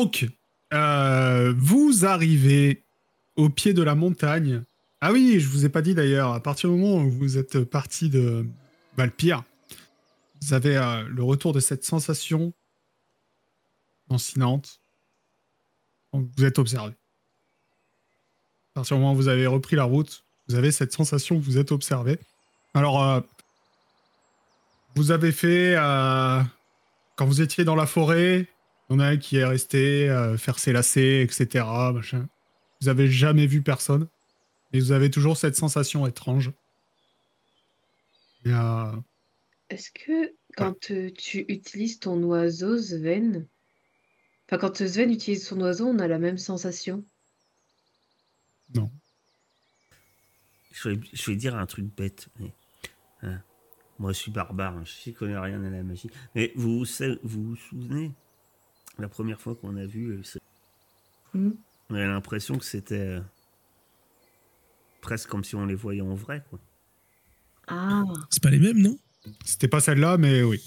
[0.00, 0.26] Donc,
[0.72, 2.86] euh, vous arrivez
[3.36, 4.64] au pied de la montagne.
[5.02, 7.64] Ah oui, je vous ai pas dit d'ailleurs, à partir du moment où vous êtes
[7.64, 8.46] parti de
[8.96, 9.44] Valpire,
[10.40, 12.54] vous avez euh, le retour de cette sensation
[14.08, 14.80] lancinante.
[16.14, 16.94] Vous êtes observé.
[18.70, 21.44] À partir du moment où vous avez repris la route, vous avez cette sensation que
[21.44, 22.18] vous êtes observé.
[22.72, 23.20] Alors, euh,
[24.94, 25.74] vous avez fait,
[27.16, 28.48] quand vous étiez dans la forêt,
[28.90, 31.64] il y en a un qui est resté euh, faire ses lacets, etc.
[31.94, 32.28] Machin.
[32.80, 34.08] Vous avez jamais vu personne.
[34.72, 36.52] Et vous avez toujours cette sensation étrange.
[38.46, 38.92] Euh,
[39.68, 43.46] Est-ce que quand euh, tu utilises ton oiseau, Sven,
[44.46, 47.04] enfin quand Sven utilise son oiseau, on a la même sensation?
[48.74, 48.90] Non.
[50.72, 52.28] Je vais, je vais dire un truc bête.
[52.38, 52.52] mais,
[53.22, 53.40] hein,
[53.98, 54.76] moi, je suis barbare.
[54.76, 56.10] hein, je ne connais rien à la magie.
[56.34, 58.12] Mais vous vous, sa- vous, vous souvenez
[59.00, 60.22] La première fois qu'on a vu,
[61.32, 61.50] Hmm.
[61.90, 63.20] on a l'impression que c'était euh,
[65.00, 66.42] presque comme si on les voyait en vrai.
[66.50, 66.58] Quoi.
[67.68, 68.98] Ah, C'est pas les mêmes, non?
[69.44, 70.60] C'était pas celle-là, mais oui.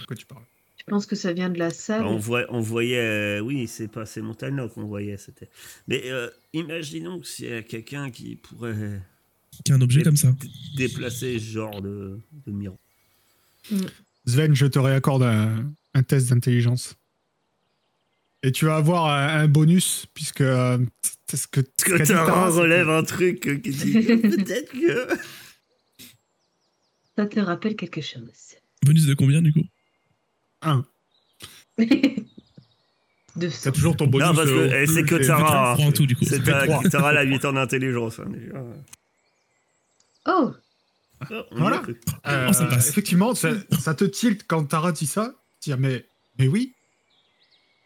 [0.00, 0.44] De quoi tu parles?
[0.78, 2.00] je pense que ça vient de la salle.
[2.00, 5.18] Alors, on, voit, on voyait, euh, oui, c'est pas ces montagnes-là qu'on voyait.
[5.18, 5.50] C'était.
[5.86, 9.02] Mais euh, imaginons que a quelqu'un qui pourrait
[9.64, 10.32] Qu'un objet Et- comme ça.
[10.78, 12.78] déplacer ce genre de, de miroir.
[14.26, 16.94] Sven, je te réaccorde un, un test d'intelligence.
[18.42, 20.40] Et tu vas avoir un, un bonus, puisque.
[20.42, 20.78] euh,
[21.34, 25.08] ce que, que relève un truc euh, qui dit peut-être que.
[27.16, 28.54] Ça te rappelle quelque chose.
[28.84, 29.64] Bonus de combien, du coup
[30.62, 30.84] Un.
[33.38, 34.26] T'as toujours ton bonus.
[34.28, 35.76] Non, parce que euh, eh, c'est que Tara.
[36.22, 36.82] C'est Tara, trois.
[36.90, 38.18] Tara, elle a 8 ans d'intelligence.
[38.20, 38.52] hein, déjà.
[40.26, 40.52] Oh,
[41.30, 41.82] Oh, y Voilà.
[42.28, 42.88] Euh, Oh, ça passe.
[42.90, 45.34] effectivement, ça, ça te tilte quand Tara dit ça.
[45.60, 46.06] Dire, mais,
[46.38, 46.74] mais oui,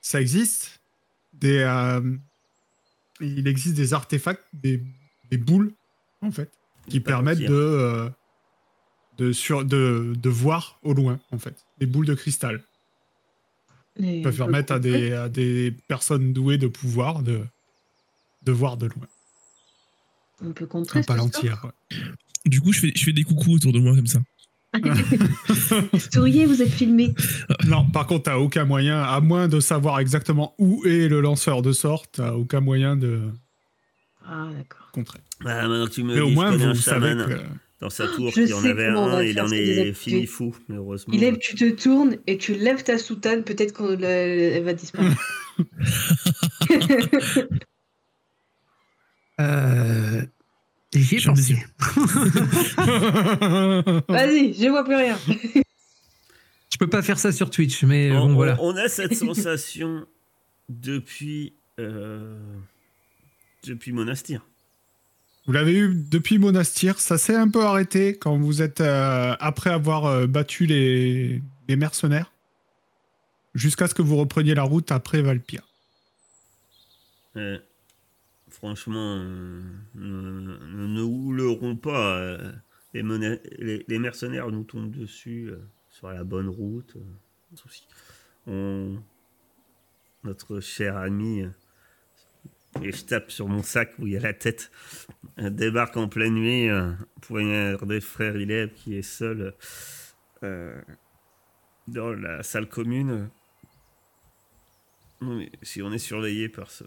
[0.03, 0.81] ça existe.
[1.33, 2.15] Des, euh,
[3.21, 4.83] il existe des artefacts, des,
[5.31, 5.73] des boules,
[6.21, 6.51] en fait,
[6.89, 8.11] qui permettent de, euh,
[9.17, 11.65] de, sur, de, de voir au loin, en fait.
[11.79, 12.63] Des boules de cristal.
[13.97, 17.45] Qui peuvent permettre à des, à des personnes douées de pouvoir de,
[18.43, 19.07] de voir de loin.
[20.43, 21.65] On peut contrer Un palantir.
[21.65, 21.97] ouais.
[22.47, 24.21] Du coup, je fais, je fais des coucous autour de moi comme ça.
[26.13, 27.15] Souriez, vous êtes filmé.
[27.67, 31.63] Non, par contre, t'as aucun moyen, à moins de savoir exactement où est le lanceur
[31.63, 33.21] de sort, t'as aucun moyen de
[34.27, 34.89] Ah, d'accord.
[34.93, 35.19] contrer.
[35.45, 37.35] Ah, maintenant que tu me Mais au dis, moins, vous savez chaman que...
[37.81, 41.13] dans sa tour Je qui en avait un, il en est fini fou, malheureusement.
[41.15, 45.21] Il est, tu te tournes et tu lèves ta soutane, peut-être qu'elle va disparaître.
[49.41, 50.23] Euh,
[50.95, 51.55] J'y ai J'en pensé.
[51.55, 51.67] ai-
[54.09, 55.19] Vas-y, je vois plus rien.
[56.73, 58.57] Je peux pas faire ça sur Twitch, mais on, bon, on- voilà.
[58.61, 60.07] on a cette sensation
[60.71, 61.53] depuis.
[61.79, 62.39] euh,
[63.65, 64.41] depuis Monastir.
[65.47, 69.71] Vous l'avez eu depuis Monastir, ça s'est un peu arrêté quand vous êtes euh, après
[69.71, 72.33] avoir euh, battu les, les mercenaires,
[73.55, 75.63] jusqu'à ce que vous repreniez la route après Valpire.
[78.53, 79.63] Euh, franchement, euh,
[79.95, 82.19] nous nous ne houlerons pas.
[82.19, 82.53] euh,
[82.95, 85.59] les, mercenaires nous tombent dessus euh,
[85.89, 86.97] sur la bonne route.
[88.49, 88.95] euh,
[90.25, 91.51] notre cher ami, euh,
[92.83, 94.71] et je tape sur mon sac où il y a la tête,
[95.39, 99.55] euh, débarque en pleine nuit, euh, poignard des frères Ileb qui est seul
[100.43, 100.81] euh,
[101.89, 103.31] dans la salle commune.
[105.63, 106.85] Si on est surveillé par ce,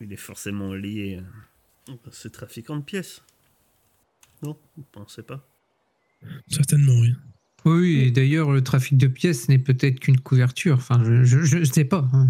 [0.00, 1.20] il est forcément lié
[1.88, 3.22] à ce trafiquant de pièces.
[4.42, 5.46] Non, vous pensez pas?
[6.48, 7.14] Certainement, oui.
[7.66, 10.76] Oui, et d'ailleurs, le trafic de pièces n'est peut-être qu'une couverture.
[10.76, 12.08] Enfin, je, je sais pas.
[12.12, 12.28] hein.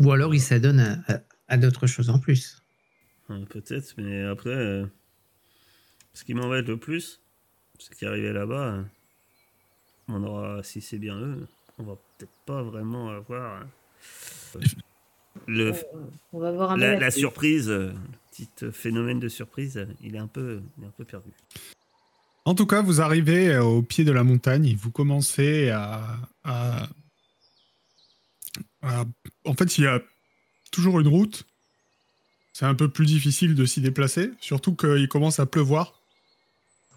[0.00, 2.62] Ou alors il s'adonne à, à- à d'autres choses en plus.
[3.30, 4.86] Euh, Peut-être, mais après, euh,
[6.12, 7.20] ce qui m'embête le plus,
[7.78, 8.82] c'est qu'arrivé là-bas, euh,
[10.08, 11.48] on aura, si c'est bien eux,
[11.78, 13.62] on va peut-être pas vraiment avoir
[14.54, 14.60] euh,
[15.46, 15.72] le,
[16.32, 20.26] On va voir un la, surprise, euh, le petit phénomène de surprise, il est un
[20.26, 21.30] peu, il est un peu perdu.
[22.44, 26.16] En tout cas, vous arrivez euh, au pied de la montagne et vous commencez à,
[26.44, 26.88] à-
[28.82, 29.04] à-
[29.44, 30.00] En fait, il y a
[30.70, 31.44] toujours une route.
[32.52, 36.00] C'est un peu plus difficile de s'y déplacer, surtout qu'il commence à pleuvoir.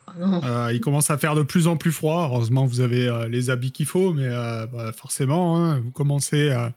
[0.08, 0.42] Oh non.
[0.44, 2.28] Euh, il commence à faire de plus en plus froid.
[2.32, 6.50] Heureusement, vous avez euh, les habits qu'il faut, mais euh, bah, forcément, hein, vous commencez
[6.52, 6.74] à,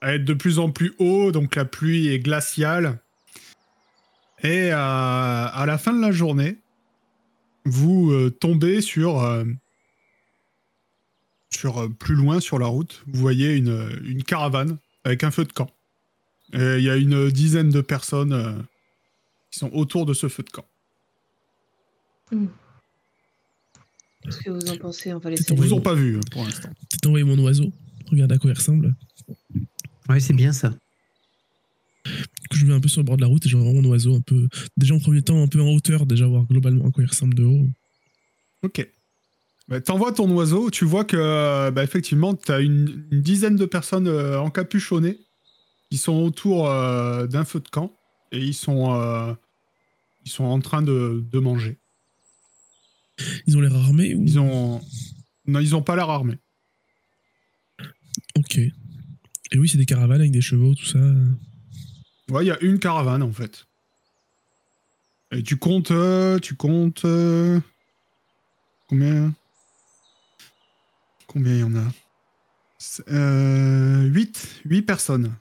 [0.00, 3.00] à être de plus en plus haut, donc la pluie est glaciale.
[4.42, 6.58] Et euh, à la fin de la journée,
[7.64, 9.44] vous euh, tombez sur euh,
[11.50, 15.44] sur euh, plus loin sur la route, vous voyez une, une caravane avec un feu
[15.44, 15.70] de camp.
[16.52, 18.52] Et il y a une dizaine de personnes euh,
[19.50, 20.66] qui sont autour de ce feu de camp.
[24.22, 25.12] Qu'est-ce que vous en pensez?
[25.12, 25.54] On va Ils laisser.
[25.54, 26.68] vous ont pas vu pour l'instant.
[26.68, 27.72] Peut-être envoyer mon oiseau.
[28.10, 28.94] Regarde à quoi il ressemble.
[30.08, 30.74] Ouais, c'est bien ça.
[32.52, 34.20] Je mets un peu sur le bord de la route et j'envoie mon oiseau un
[34.20, 34.48] peu.
[34.76, 37.34] Déjà en premier temps, un peu en hauteur, déjà voir globalement à quoi il ressemble
[37.34, 37.68] de haut.
[38.62, 38.88] Ok.
[39.68, 44.08] Bah, T'envoies ton oiseau, tu vois que bah, effectivement, t'as une, une dizaine de personnes
[44.08, 45.18] euh, encapuchonnées
[45.90, 47.92] qui sont autour euh, d'un feu de camp
[48.32, 49.34] et ils sont, euh,
[50.24, 51.78] ils sont en train de, de manger.
[53.46, 54.22] Ils ont l'air armés ou...
[54.22, 54.80] Ils ont,
[55.46, 56.38] non, ils ont pas l'air armés.
[58.36, 58.60] Ok.
[59.52, 60.98] Et oui, c'est des caravanes avec des chevaux, tout ça.
[62.30, 63.66] Ouais, il y a une caravane en fait.
[65.32, 67.60] Et tu comptes, euh, tu comptes euh,
[68.88, 69.34] combien?
[71.26, 71.84] Combien il y en a?
[73.10, 75.34] Euh, 8 8 personnes.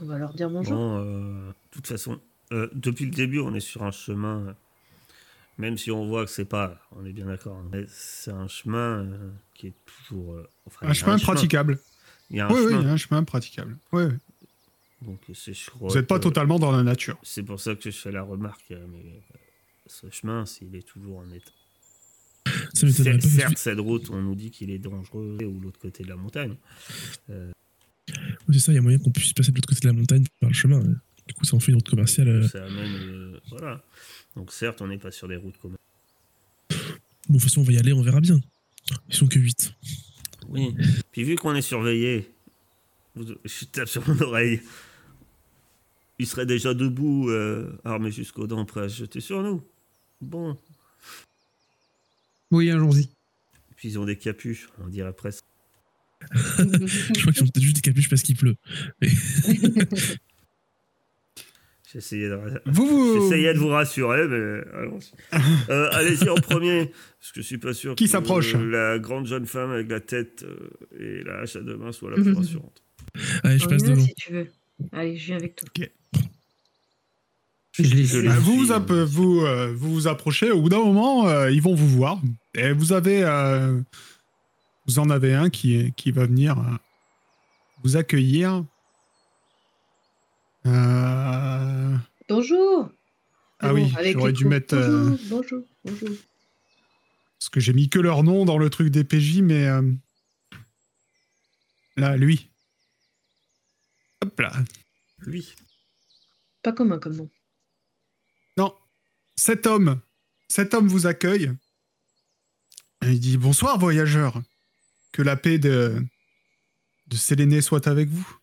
[0.00, 0.74] On va leur dire bonjour.
[0.74, 2.20] Bon, euh, de toute façon,
[2.52, 4.54] euh, depuis le début, on est sur un chemin,
[5.58, 8.46] même si on voit que c'est pas, on est bien d'accord, hein, mais c'est un
[8.48, 10.34] chemin euh, qui est toujours.
[10.34, 11.78] euh, enfin, Un chemin praticable.
[12.30, 12.82] Il y a un Oui, oui, il chemin.
[12.82, 13.78] y a un chemin praticable.
[13.92, 14.14] Oui, oui.
[15.02, 17.18] Donc, c'est, je crois Vous n'êtes pas totalement dans la nature.
[17.22, 19.38] C'est pour ça que je fais la remarque, euh, mais euh,
[19.86, 21.50] ce chemin, s'il est toujours en état.
[22.74, 26.16] Ça certes, cette route, on nous dit qu'il est dangereux ou l'autre côté de la
[26.16, 26.56] montagne.
[27.28, 27.34] Oui,
[28.54, 30.24] c'est ça, il y a moyen qu'on puisse passer de l'autre côté de la montagne
[30.40, 30.80] par le chemin.
[30.80, 30.94] hein.
[31.26, 32.28] Du coup, ça en fait une route commerciale.
[32.28, 32.48] euh.
[32.48, 33.84] Ça amène, euh, voilà.
[34.34, 35.76] Donc certes, on n'est pas sur des routes communes.
[36.70, 36.76] Bon,
[37.28, 38.40] de toute façon, on va y aller, on verra bien.
[39.10, 39.74] Ils sont que 8.
[40.48, 40.74] Oui.
[41.12, 42.30] Puis vu qu'on est surveillé,
[43.16, 44.60] je tape sur mon oreille.
[46.18, 49.62] Il serait déjà debout, euh, armé jusqu'aux dents, prêt à se jeter sur nous.
[50.20, 50.58] Bon.
[52.50, 53.08] Oui, allons-y.
[53.76, 55.44] Puis ils ont des capuches, on dirait presque.
[56.32, 58.56] Je crois qu'ils ont peut-être juste des capuches parce qu'il pleut.
[61.90, 63.14] J'essayais de, Vous, vous...
[63.22, 65.12] j'essayais de vous rassurer, mais allons-y.
[65.70, 66.86] Euh, allez-y en premier,
[67.18, 70.44] parce que je suis pas sûr Qui s'approche la grande jeune femme avec la tête
[70.44, 70.68] euh,
[70.98, 72.82] et la hache à deux mains soit la plus rassurante.
[73.42, 74.00] Allez, je passe devant.
[74.02, 74.46] si tu veux.
[74.92, 75.68] Allez, je viens avec toi.
[77.72, 81.50] Je vous, vous, app- euh, vous, euh, vous vous approchez, au bout d'un moment, euh,
[81.50, 82.20] ils vont vous voir.
[82.54, 83.22] Et vous avez.
[83.22, 83.80] euh,
[84.86, 86.62] vous en avez un qui, qui va venir euh,
[87.84, 88.64] vous accueillir.
[90.68, 91.96] Euh,
[92.28, 92.90] Bonjour.
[93.60, 94.50] Ah Bon, oui, j'aurais les dû coups.
[94.50, 94.74] mettre.
[94.74, 96.08] euh, Bonjour, bonjour, bonjour.
[97.38, 99.66] parce que j'ai mis que leur nom dans le truc des PJ, mais.
[99.66, 99.82] euh,
[101.96, 102.50] là, lui.
[104.22, 104.52] Hop là.
[105.20, 105.54] Lui.
[106.62, 107.30] Pas commun comme nom.
[108.56, 108.74] Non,
[109.36, 110.00] cet homme,
[110.48, 111.50] cet homme vous accueille.
[113.02, 114.42] Et il dit Bonsoir, voyageurs.
[115.12, 116.04] Que la paix de,
[117.06, 118.38] de Séléné soit avec vous.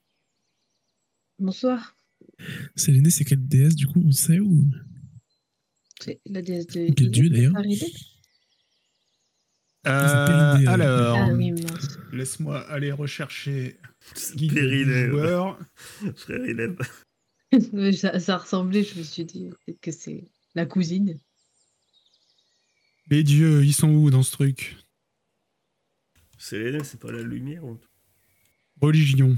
[1.38, 1.95] Bonsoir.
[2.76, 4.66] Séléné, c'est quelle déesse du coup On sait ou?
[6.02, 6.92] C'est la déesse de.
[6.94, 7.54] Quel dieu, d'ailleurs?
[9.88, 11.54] Euh, euh, alors, Ah oui,
[12.12, 13.78] laisse-moi aller rechercher
[14.36, 15.60] Périnée, joueur.
[16.16, 16.42] Frère.
[17.72, 20.24] Ouais, ça, ça ressemblait, je me suis dit peut-être que c'est
[20.56, 21.20] la cousine.
[23.12, 24.76] Les dieux, ils sont où dans ce truc?
[26.40, 27.64] C'est c'est pas la lumière.
[27.64, 27.80] ou-
[28.82, 29.38] Religion.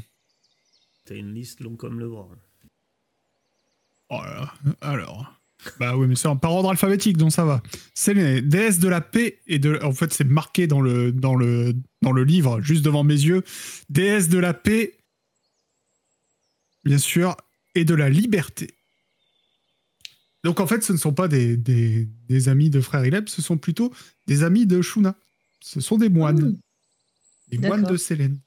[1.06, 2.30] T'as une liste longue comme le bras.
[4.10, 5.34] Oh là alors.
[5.80, 7.62] Bah oui, mais c'est en- par ordre alphabétique, donc ça va.
[7.94, 9.80] Séléné, déesse de la paix et de.
[9.84, 11.74] En fait, c'est marqué dans le, dans, le,
[12.04, 13.44] dans le livre, juste devant mes yeux.
[13.90, 14.94] Déesse de la paix,
[16.86, 17.36] bien sûr,
[17.76, 18.70] et de la liberté.
[20.44, 23.42] Donc en fait, ce ne sont pas des, des, des amis de Frère Ileb, ce
[23.42, 23.92] sont plutôt
[24.28, 25.16] des amis de Shuna.
[25.60, 26.52] Ce sont des moines.
[26.52, 26.58] Hmm.
[27.50, 28.40] Des moines de Sélène.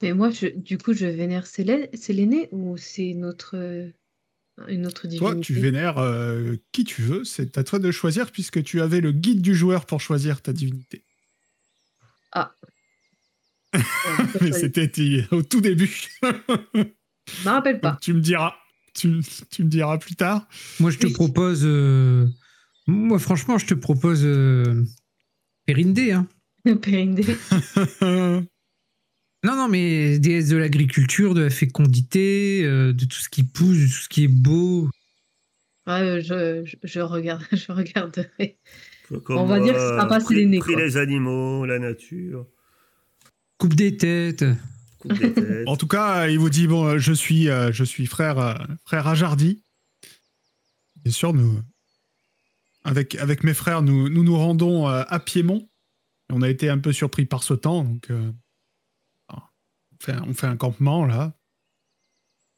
[0.00, 3.56] Mais moi, je, du coup, je vénère Sélé- Séléné ou c'est notre,
[4.68, 8.30] une autre divinité Toi, tu vénères euh, qui tu veux, c'est à toi de choisir
[8.30, 11.04] puisque tu avais le guide du joueur pour choisir ta divinité.
[12.36, 12.42] Euh,
[14.40, 16.08] Mais je c'était au tout début.
[16.22, 16.84] me
[17.44, 17.92] rappelle pas.
[17.92, 18.54] Donc, tu me diras.
[18.94, 20.46] Tu, tu me diras plus tard.
[20.78, 21.12] Moi, je te Oui.
[21.14, 21.62] propose.
[21.64, 22.28] euh,
[22.86, 24.20] Moi, franchement, je te propose.
[24.24, 24.84] Euh...
[25.64, 26.26] Périndé, hein.
[26.82, 27.24] Périndé.
[29.44, 33.76] Non, non, mais déesse de l'agriculture, de la fécondité, euh, de tout ce qui pousse,
[33.78, 34.88] de tout ce qui est beau.
[35.86, 38.58] Ouais, euh, je, je, je regarde, je regarderai.
[39.24, 40.82] Comme On va dire que ce sera pas pris- Séléné, pris quoi.
[40.82, 42.46] les animaux, la nature,
[43.58, 44.44] Coupe des têtes.
[45.00, 45.68] coupe des têtes.
[45.68, 48.54] En tout cas, il vous dit bon, euh, je suis, euh, je suis frère, euh,
[48.84, 49.62] frère Ajardi.
[51.04, 51.60] Bien sûr, nous,
[52.84, 55.68] avec, avec mes frères, nous nous, nous rendons euh, à Piémont
[56.34, 58.34] on a été un peu surpris par ce temps, donc euh, on,
[60.02, 61.36] fait, on fait un campement là.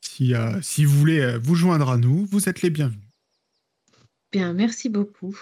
[0.00, 3.08] Si, euh, si vous voulez euh, vous joindre à nous, vous êtes les bienvenus.
[4.32, 5.38] Bien, merci beaucoup.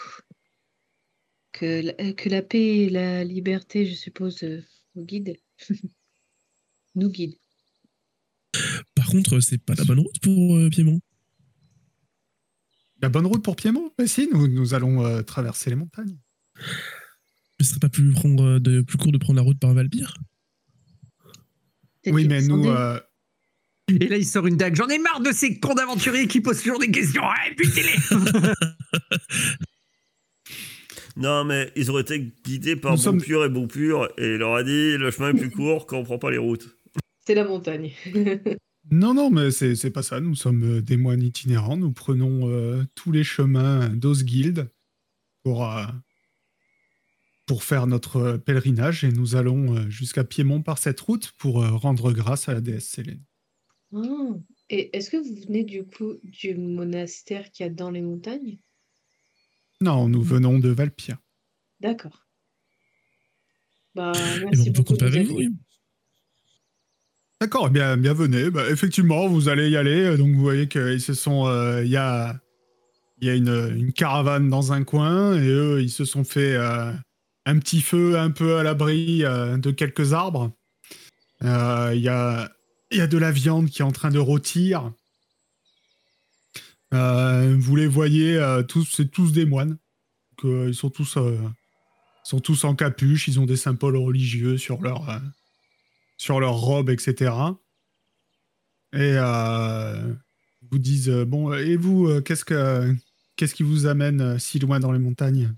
[1.52, 4.44] Que la, euh, que la paix et la liberté, je suppose,
[4.94, 5.36] nous guident.
[6.94, 7.38] nous guident.
[8.94, 11.00] Par contre, c'est pas la bonne route pour euh, Piémont.
[13.00, 13.90] La bonne route pour Piémont?
[13.98, 16.18] Mais si, nous, nous allons euh, traverser les montagnes.
[17.60, 20.31] Ce serait pas plus, prendre, de, plus court de prendre la route par Valbir Peut-être
[22.06, 22.98] Oui, mais nous, euh,
[23.88, 24.74] Et là, il sort une dague.
[24.74, 27.22] J'en ai marre de ces cons d'aventuriers qui posent toujours des questions.
[27.22, 27.96] Ouais, butez-les
[31.16, 34.32] Non, mais ils auraient été guidés par Nous Bon sommes- Pur et Bon Pur, et
[34.32, 36.74] il leur a dit le chemin est plus court quand on prend pas les routes.
[37.26, 37.92] C'est la montagne.
[38.90, 40.18] Non, non, mais c'est c'est pas ça.
[40.18, 41.76] Nous sommes euh, des moines itinérants.
[41.76, 44.68] Nous prenons euh, tous les chemins d'Osguild
[45.44, 45.84] pour, euh,
[47.46, 51.62] pour faire notre euh, pèlerinage et nous allons euh, jusqu'à Piémont par cette route pour
[51.62, 53.22] euh, rendre grâce à la déesse Célène.
[53.94, 54.00] Ah.
[54.70, 58.58] Et est-ce que vous venez du coup du monastère qu'il y a dans les montagnes?
[59.80, 61.18] Non, nous venons de Valpia.
[61.80, 62.26] D'accord.
[63.94, 65.40] Bah, merci on peut compter avec vous.
[67.40, 68.50] D'accord, eh bien, bienvenue.
[68.50, 70.16] Bah, effectivement, vous allez y aller.
[70.16, 71.46] Donc, vous voyez qu'ils se sont.
[71.48, 72.40] euh, Il y a,
[73.20, 76.54] il y a une, une caravane dans un coin et eux, ils se sont fait
[76.54, 76.92] euh,
[77.46, 80.52] un petit feu un peu à l'abri euh, de quelques arbres.
[81.42, 82.50] Euh, Il y, a,
[82.90, 84.92] il y a de la viande qui est en train de rôtir.
[86.94, 89.78] Euh, vous les voyez, euh, tous, c'est tous des moines.
[90.44, 91.38] Euh, ils sont tous, euh,
[92.24, 93.28] sont tous en capuche.
[93.28, 95.08] Ils ont des symboles religieux sur leur.
[95.08, 95.18] euh,
[96.18, 97.32] sur robe, etc.
[98.92, 100.14] Et euh,
[100.62, 102.94] ils vous disent euh, bon, et vous, euh, qu'est-ce que
[103.36, 105.52] qu'est-ce qui vous amène euh, si loin dans les montagnes?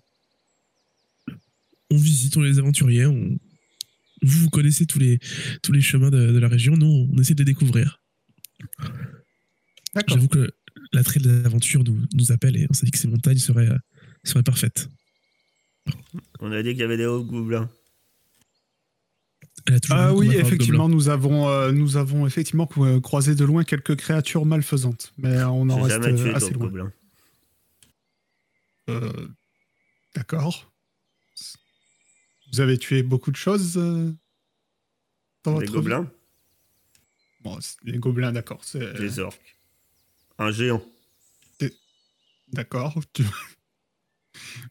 [1.94, 3.06] On visite, on est les aventuriers.
[3.06, 3.38] On...
[4.22, 5.18] Vous, vous connaissez tous les,
[5.62, 6.76] tous les chemins de, de la région.
[6.76, 8.00] Nous, on essaie de les découvrir.
[9.94, 10.16] D'accord.
[10.16, 10.50] J'avoue que
[10.92, 13.78] l'attrait de l'aventure nous, nous appelle et on s'est dit que ces montagnes seraient, euh,
[14.24, 14.88] seraient parfaites.
[16.40, 17.70] On a dit qu'il y avait des hauts gobelins.
[19.90, 24.44] Ah oui, effectivement, nous avons euh, nous avons effectivement euh, croisé de loin quelques créatures
[24.44, 26.92] malfaisantes, mais on en reste tué assez loin.
[28.90, 29.28] Euh,
[30.14, 30.74] D'accord.
[32.54, 34.12] Vous avez tué beaucoup de choses euh,
[35.42, 36.08] dans vie gobelins,
[37.40, 38.61] Bon, les gobelins, d'accord.
[38.64, 39.56] c'est- des orques.
[40.38, 40.80] Un géant.
[42.52, 42.94] D'accord.
[43.12, 43.25] Tu-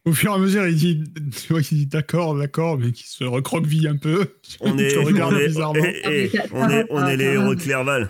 [0.06, 3.06] Au fur et à mesure, il dit, tu vois, il dit d'accord, d'accord, mais qui
[3.06, 4.34] se recroqueville un peu.
[4.62, 5.84] On est, on bizarrement.
[5.84, 7.56] eh, eh, Ah, on on les ça héros va.
[7.56, 8.10] de Clerval.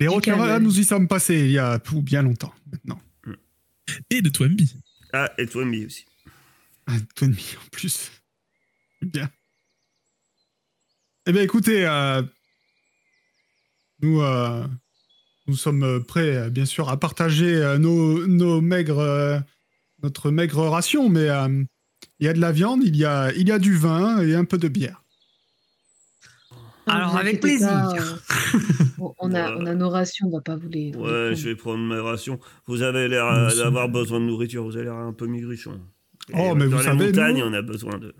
[0.00, 0.64] Les requins, calme.
[0.64, 3.00] nous y sommes passés il y a tout bien longtemps maintenant.
[4.10, 4.74] Et de Twambi.
[5.12, 6.04] Ah, et Twemby aussi.
[6.88, 8.10] Un tout demi en plus.
[9.02, 9.28] Bien.
[11.26, 12.22] Eh bien, écoutez, euh,
[14.00, 14.66] nous, euh,
[15.46, 19.38] nous sommes prêts, euh, bien sûr, à partager euh, nos, nos maigres, euh,
[20.02, 21.62] notre maigre ration, mais euh,
[22.20, 24.34] il y a de la viande, il y a, il y a du vin et
[24.34, 25.02] un peu de bière.
[26.86, 27.68] Ah, Alors, avec plaisir.
[27.68, 28.16] euh,
[28.98, 30.94] on, on a, on a nos rations, on va pas vous les.
[30.96, 32.40] Ouais, je vais prendre mes rations.
[32.66, 33.26] Vous avez l'air
[33.58, 35.78] d'avoir besoin de nourriture, vous avez l'air un peu maigrichon.
[36.34, 38.14] Oh, mais dans vous les savez, montagnes, nous- on a besoin de-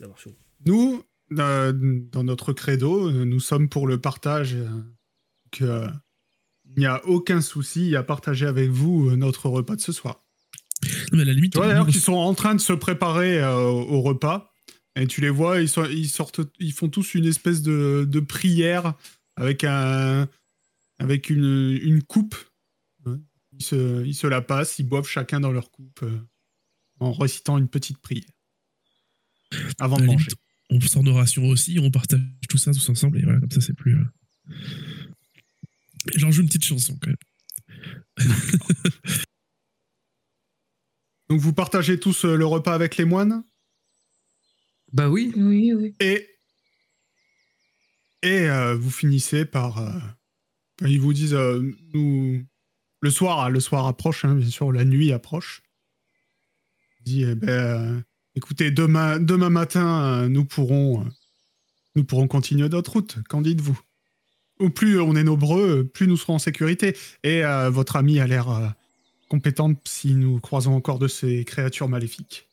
[0.00, 0.34] d'avoir chaud.
[0.66, 1.02] Nous,
[1.38, 1.72] euh,
[2.12, 4.54] dans notre credo, nous sommes pour le partage.
[4.54, 4.68] euh,
[5.62, 5.88] euh,
[6.76, 10.22] il n'y a aucun souci à partager avec vous euh, notre repas de ce soir.
[11.12, 13.56] Mais à la limite, Tu vois d'ailleurs qu'ils sont en train de se préparer euh,
[13.58, 14.52] au repas.
[14.96, 18.20] Et tu les vois, ils, sont, ils, sortent, ils font tous une espèce de, de
[18.20, 18.94] prière
[19.36, 20.28] avec, un,
[20.98, 22.34] avec une, une coupe.
[23.52, 26.18] Ils, se, ils se la passent, ils boivent chacun dans leur coupe euh,
[27.00, 28.24] en récitant une petite prière.
[29.78, 30.28] Avant de manger.
[30.70, 33.60] on sort nos rations aussi, on partage tout ça tous ensemble et voilà, comme ça
[33.60, 33.96] c'est plus.
[33.96, 34.04] euh,
[36.14, 37.16] J'en joue une petite chanson quand même.
[41.28, 43.44] Donc vous partagez tous euh, le repas avec les moines?
[44.92, 45.32] Bah oui.
[45.36, 45.94] Oui, oui.
[46.00, 46.26] et,
[48.22, 49.78] et euh, vous finissez par...
[49.78, 49.98] euh,
[50.86, 51.60] ils vous disent, euh,
[51.92, 52.42] nous,
[53.00, 55.62] le soir, le soir approche, hein, bien sûr, la nuit approche.
[57.08, 58.00] Dit, eh ben, euh,
[58.34, 61.04] écoutez, demain, demain matin, euh, nous pourrons, euh,
[61.96, 63.16] nous pourrons continuer notre route.
[63.30, 63.80] Qu'en dites-vous?
[64.58, 66.94] Au plus on est nombreux, plus nous serons en sécurité.
[67.22, 68.68] Et euh, votre ami a l'air euh,
[69.30, 72.46] compétente si nous croisons encore de ces créatures maléfiques.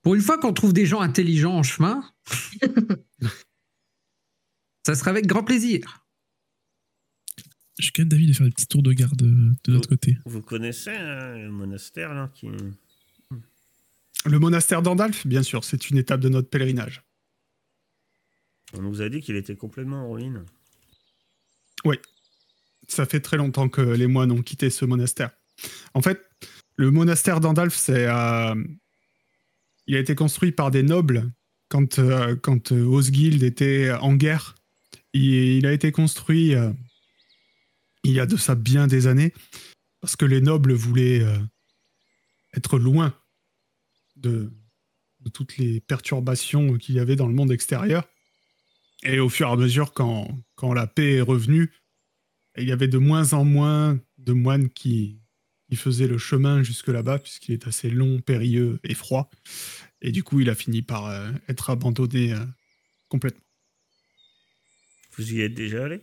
[0.00, 2.02] Pour une fois qu'on trouve des gens intelligents en chemin,
[4.86, 6.02] ça sera avec grand plaisir.
[7.78, 10.16] Je suis quand même d'avis de faire des petits tours de garde de notre côté.
[10.24, 12.48] Vous connaissez hein, le monastère là qui...
[14.26, 17.02] Le monastère d'Andalf, bien sûr, c'est une étape de notre pèlerinage.
[18.74, 20.44] On nous a dit qu'il était complètement en ruine.
[22.88, 25.30] Ça fait très longtemps que les moines ont quitté ce monastère.
[25.94, 26.20] En fait,
[26.76, 28.54] le monastère d'Andalf, c'est, euh,
[29.86, 31.30] il a été construit par des nobles
[31.68, 34.54] quand, euh, quand euh, Osgild était en guerre.
[35.12, 36.72] Il, il a été construit euh,
[38.04, 39.32] il y a de ça bien des années
[40.00, 41.26] parce que les nobles voulaient
[42.54, 43.12] être loin
[44.16, 44.52] de,
[45.20, 48.08] de toutes les perturbations qu'il y avait dans le monde extérieur.
[49.02, 51.72] Et au fur et à mesure, quand, quand la paix est revenue,
[52.56, 55.20] il y avait de moins en moins de moines qui,
[55.68, 59.30] qui faisaient le chemin jusque là-bas, puisqu'il est assez long, périlleux et froid.
[60.00, 62.44] Et du coup, il a fini par euh, être abandonné euh,
[63.08, 63.44] complètement.
[65.16, 66.00] Vous y êtes déjà allé?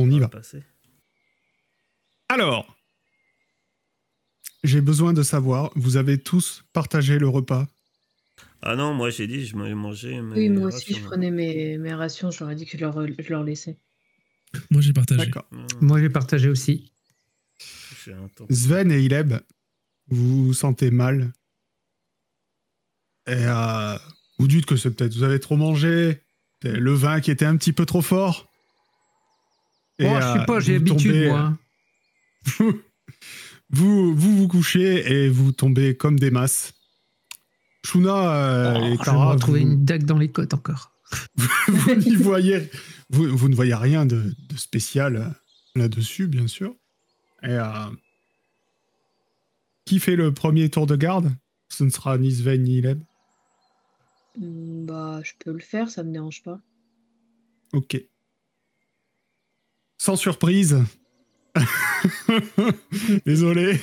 [0.00, 0.38] On y Par va.
[0.38, 0.62] passé?
[2.28, 2.77] Alors,
[4.68, 7.66] j'ai besoin de savoir, vous avez tous partagé le repas
[8.62, 10.20] Ah non, moi j'ai dit je m'avais mangé.
[10.20, 12.30] mes Oui, moi aussi, je prenais mes, mes rations.
[12.30, 13.78] Je leur ai dit que je leur, je leur laissais.
[14.70, 15.26] Moi, j'ai partagé.
[15.26, 15.46] D'accord.
[15.50, 16.92] Mmh, Moi, j'ai partagé aussi.
[18.50, 19.34] Sven et Ileb,
[20.08, 21.32] vous vous sentez mal?
[23.26, 23.98] Et euh,
[24.38, 26.22] vous dites que c'est peut-être vous avez trop mangé,
[26.62, 28.50] le vin qui était un petit peu trop fort.
[30.00, 31.58] Oh, je euh, sais pas, j'ai l'habitude, tombez- moi.
[32.60, 32.74] hein.
[33.70, 36.72] Vous, vous vous couchez et vous tombez comme des masses.
[37.84, 40.92] Shuna euh, Oh, et je vais Tara, vous, une dague dans les côtes encore.
[41.68, 42.70] vous n'y voyez,
[43.10, 45.28] vous, vous ne voyez rien de, de spécial euh,
[45.74, 46.74] là-dessus, bien sûr.
[47.42, 47.86] Et, euh,
[49.84, 51.30] qui fait le premier tour de garde?
[51.68, 53.02] Ce ne sera ni Sven ni Ileb.
[54.36, 56.60] Hmm, Bah, je peux le faire, ça me dérange pas.
[57.72, 58.02] Ok.
[59.98, 60.78] Sans surprise.
[63.26, 63.78] Désolé.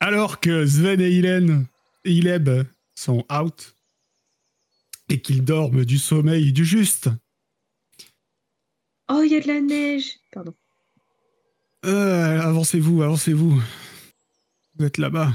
[0.00, 1.66] Alors que Sven et Hélène
[2.04, 2.48] et Ileb
[2.94, 3.74] sont out
[5.08, 7.08] et qu'ils dorment du sommeil du juste,
[9.10, 10.52] Oh, il y a de la neige Pardon.
[11.86, 13.62] Euh, avancez-vous, avancez-vous.
[14.74, 15.32] Vous êtes là-bas.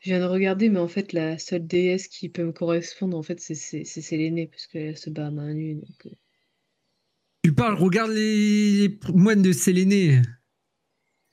[0.00, 3.22] Je viens de regarder, mais en fait, la seule déesse qui peut me correspondre, en
[3.22, 5.76] fait, c'est c'est- c'est Sélénée, parce qu'elle se bat à main nue.
[5.76, 6.10] Donc, euh,
[7.42, 10.22] Tu parles, regarde les, les moines de Séléné.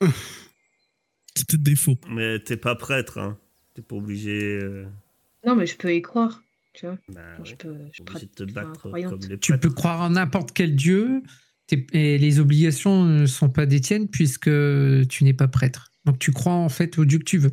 [1.34, 1.96] C'est peut-être des faux.
[2.08, 3.38] Mais t'es pas prêtre, hein.
[3.74, 4.58] T'es pas obligé.
[4.60, 4.86] euh,
[5.46, 6.42] Non, mais je peux y croire,
[6.74, 6.98] tu vois.
[7.08, 9.10] bah, Genre, je peux, je t'es obligé de te pratique- enfin, battre croyante.
[9.20, 9.68] comme les Tu prêtres.
[9.68, 11.22] peux croire en n'importe quel dieu,
[11.68, 14.50] t'es- et les obligations ne sont pas des tiennes puisque
[15.08, 15.92] tu n'es pas prêtre.
[16.04, 17.50] Donc tu crois en fait au dieu que tu veux.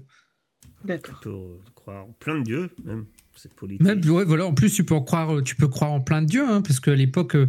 [0.81, 1.19] Tu D'accord.
[1.21, 3.05] peux euh, croire en plein de dieux, même.
[3.35, 3.83] C'est politique.
[3.85, 6.27] Même, ouais, voilà, en plus, tu peux, en croire, tu peux croire en plein de
[6.27, 7.47] dieux, hein, parce qu'à l'époque, euh,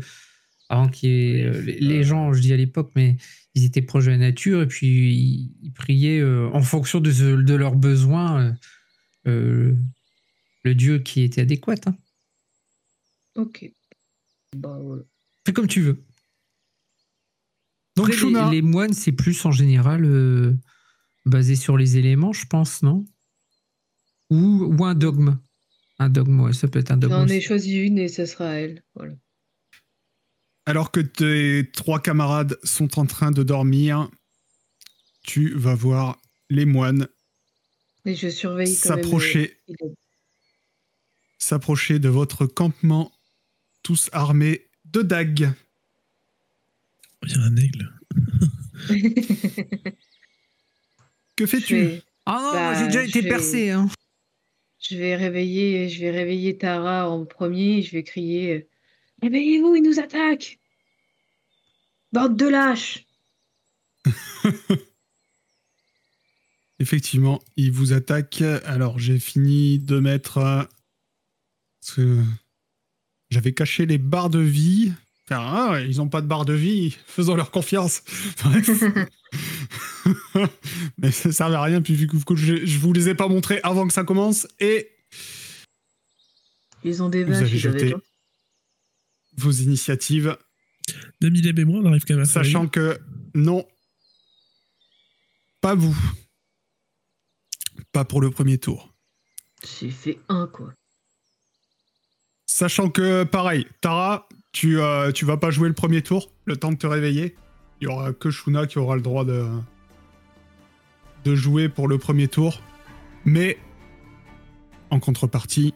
[0.69, 3.17] avant qu'il y ait, Oui, euh, les, gens, je dis à l'époque, mais
[3.55, 7.11] ils étaient proches de la nature et puis ils, ils priaient euh, en fonction de,
[7.11, 8.53] ce- de leurs besoins euh,
[9.27, 9.77] euh,
[10.65, 11.75] le dieu qui était adéquat.
[11.87, 11.97] hein.
[13.37, 13.71] Ok.
[14.57, 15.01] Bah, ouais.
[15.47, 16.05] Fais comme tu veux.
[17.97, 20.55] Donc, Après, les, moines, c'est plus en général euh,
[21.27, 23.05] basé sur les éléments, je pense, non?
[24.31, 25.39] Ou, ou un dogme.
[25.99, 27.15] Un dogme, ouais, ça peut être un dogme.
[27.15, 27.47] J'en ai aussi.
[27.47, 28.85] choisi une et ce sera elle.
[28.95, 29.15] Voilà.
[30.69, 34.11] Alors que tes trois camarades sont en train de dormir,
[35.23, 37.09] tu vas voir les moines
[38.05, 39.05] Et je surveille quand même.
[41.39, 43.11] s'approcher de votre campement,
[43.83, 45.51] tous armés de dagues.
[47.23, 47.91] Il y a un aigle.
[51.37, 53.71] Que fais-tu vais, Ah non, Bah, j'ai déjà je été vais- percé.
[53.71, 53.89] Hein.
[54.81, 57.79] je vais réveiller, je vais réveiller Tara en premier.
[57.79, 58.67] et Je vais crier euh,
[59.23, 60.59] Réveillez-vous, il nous attaque
[62.13, 63.05] Bande de lâches
[66.81, 68.43] Effectivement, ils vous attaquent.
[68.65, 70.39] Alors, j'ai fini de mettre.
[70.39, 70.63] euh,
[71.81, 72.23] parce que
[73.31, 74.93] j'avais caché les barres de vie.
[75.25, 78.03] Enfin, ah, ils n'ont pas de barre de vie, faisons leur confiance.
[80.97, 83.61] Mais ça ne servait à rien, puis vu que je, vous les ai pas montrés
[83.63, 84.49] avant que ça commence.
[84.59, 84.89] Et
[86.83, 87.95] Ils ont des Vous vaches, avez ils jeté
[89.39, 90.37] vos initiatives,
[91.21, 92.99] Damileb et moi, on arrive quand même à faire sachant que
[93.35, 93.67] non,
[95.61, 95.97] pas vous.
[97.93, 98.95] Pas pour le premier tour.
[99.81, 100.73] J'ai fait un, quoi.
[102.47, 106.73] Sachant que, pareil, Tara, tu, euh, tu vas pas jouer le premier tour, le temps
[106.73, 107.37] de te réveiller.
[107.81, 109.47] Il y aura que Shuna qui aura le droit de,
[111.25, 112.63] de jouer pour le premier tour.
[113.25, 113.59] Mais,
[114.91, 115.75] en contrepartie,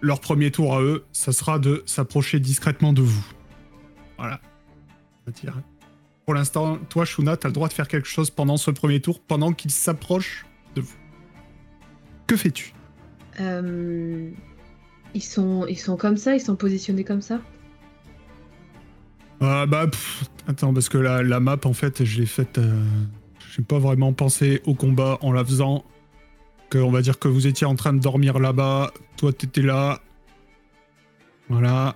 [0.00, 3.24] leur premier tour à eux, ça sera de s'approcher discrètement de vous.
[4.18, 4.40] Voilà.
[5.42, 5.54] Dire.
[6.26, 9.20] Pour l'instant, toi, Shuna, t'as le droit de faire quelque chose pendant ce premier tour,
[9.20, 10.96] pendant qu'il s'approche de vous.
[12.26, 12.72] Que fais-tu?
[13.38, 14.30] Euh,
[15.14, 17.40] ils, sont, ils sont comme ça Ils sont positionnés comme ça?
[19.40, 22.58] Ah bah, pff, attends, parce que la, la map, en fait, je l'ai faite.
[22.58, 22.84] euh,
[23.54, 25.84] J'ai pas vraiment pensé au combat en la faisant.
[26.70, 30.00] Que, on va dire que vous étiez en train de dormir là-bas, toi t'étais là.
[31.50, 31.94] Voilà.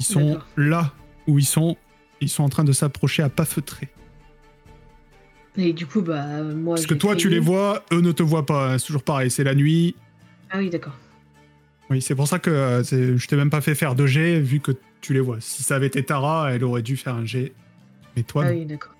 [0.00, 0.92] Ils sont là
[1.28, 1.76] où ils sont.
[2.20, 3.88] Ils sont en train de s'approcher à pas feutrer.
[5.56, 6.74] Et du coup, bah, moi.
[6.74, 8.72] Parce que toi, tu les vois, eux ne te voient pas.
[8.72, 9.94] hein, C'est toujours pareil, c'est la nuit.
[10.50, 10.96] Ah oui, d'accord.
[11.88, 14.58] Oui, c'est pour ça que euh, je t'ai même pas fait faire de G, vu
[14.58, 15.40] que tu les vois.
[15.40, 17.52] Si ça avait été Tara, elle aurait dû faire un G.
[18.16, 18.94] Mais toi, ah non, oui, d'accord.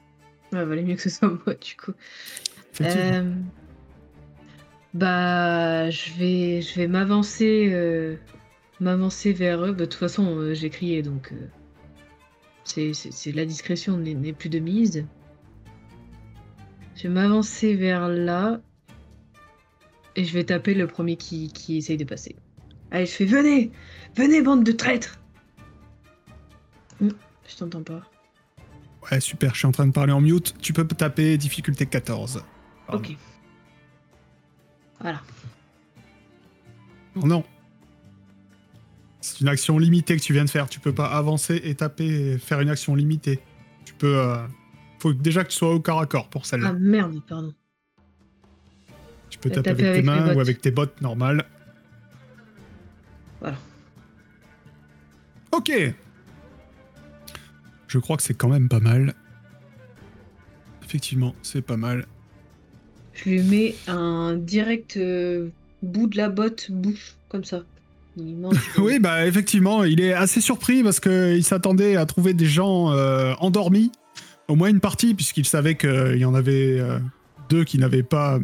[0.52, 1.92] Ouais, valait mieux que ce soit moi, du coup.
[2.80, 3.34] Euh,
[4.96, 8.16] bah, je vais, je vais m'avancer, euh,
[8.80, 9.72] m'avancer vers eux.
[9.72, 11.46] Bah, de toute façon, euh, j'ai crié, donc euh,
[12.64, 15.06] c'est, c'est- c'est- la discrétion n'est, n'est plus de mise.
[16.94, 18.60] Je vais m'avancer vers là
[20.16, 22.34] et je vais taper le premier qui, qui essaye de passer.
[22.90, 23.70] Allez, je fais venez,
[24.16, 25.18] venez bande de traîtres.
[27.00, 28.02] Je t'entends pas.
[29.10, 30.54] Ouais, super, je suis en train de parler en mute.
[30.60, 32.42] Tu peux taper difficulté 14.
[32.86, 33.02] Pardon.
[33.02, 33.16] Ok.
[35.00, 35.20] Voilà.
[37.16, 37.44] Non.
[39.20, 40.68] C'est une action limitée que tu viens de faire.
[40.68, 43.40] Tu peux pas avancer et taper et faire une action limitée.
[43.84, 44.16] Tu peux.
[44.18, 44.46] euh,
[45.00, 46.68] Faut déjà que tu sois au corps à corps pour celle-là.
[46.70, 47.52] Ah merde, pardon.
[49.30, 51.44] tu peux taper avec, tes avec mes mains ou avec tes bottes normales.
[53.40, 53.56] Voilà.
[55.52, 55.72] Ok.
[57.88, 59.14] Je crois que c'est quand même pas mal.
[60.84, 62.06] Effectivement, c'est pas mal.
[63.16, 65.48] Je lui mets un direct euh,
[65.82, 67.62] bout de la botte, bouche, comme ça.
[68.16, 68.36] Il.
[68.78, 73.34] Oui, bah effectivement, il est assez surpris parce qu'il s'attendait à trouver des gens euh,
[73.40, 73.92] endormis,
[74.48, 76.98] au moins une partie, puisqu'il savait qu'il y en avait euh,
[77.48, 78.38] deux qui n'avaient pas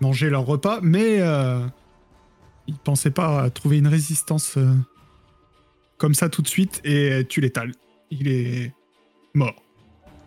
[0.00, 1.60] mangé leur repas, mais euh,
[2.66, 4.72] il pensait pas à trouver une résistance euh,
[5.96, 7.72] comme ça tout de suite, et tu l'étales.
[8.10, 8.72] Il est
[9.34, 9.62] mort.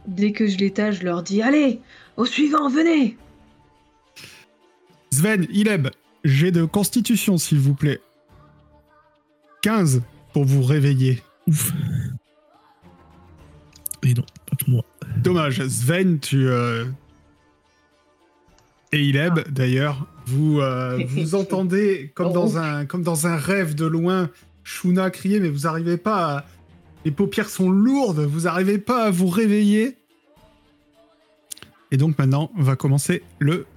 [0.08, 1.80] Dès que je l'étage, je leur dis Allez,
[2.18, 3.18] au suivant, venez
[5.22, 5.90] Sven, Ileb,
[6.24, 8.02] j'ai de constitution, s'il vous plaît.
[9.62, 10.02] 15
[10.34, 11.22] pour vous réveiller.
[11.48, 11.72] Ouf.
[14.02, 14.84] Et non, pas pour moi.
[15.18, 16.48] Dommage, Sven, tu.
[16.48, 16.86] euh,
[18.92, 22.34] Et Ileb, d'ailleurs, vous, euh, vous entendez comme, Oh.
[22.34, 24.28] dans un, comme dans un rêve de loin
[24.64, 26.46] Shuna crier, mais vous n'arrivez pas à.
[27.06, 29.98] Les paupières sont lourdes, vous n'arrivez pas à vous réveiller.
[31.92, 33.68] Et donc maintenant, va commencer le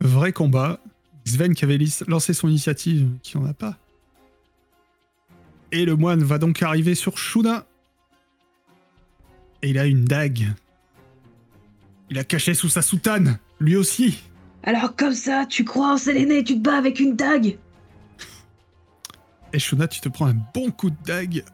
[0.00, 0.80] vrai combat.
[1.24, 3.76] Sven qui avait lancé son initiative, qui en a pas.
[5.70, 7.66] Et le moine va donc arriver sur Shuna.
[9.62, 10.48] Et il a une dague.
[12.08, 14.22] Il a caché sous sa soutane, lui aussi.
[14.64, 17.56] Alors, comme ça, tu crois en Séléné, tu te bats avec une dague?
[19.52, 21.44] Et Shuna, tu te prends un bon coup de dague.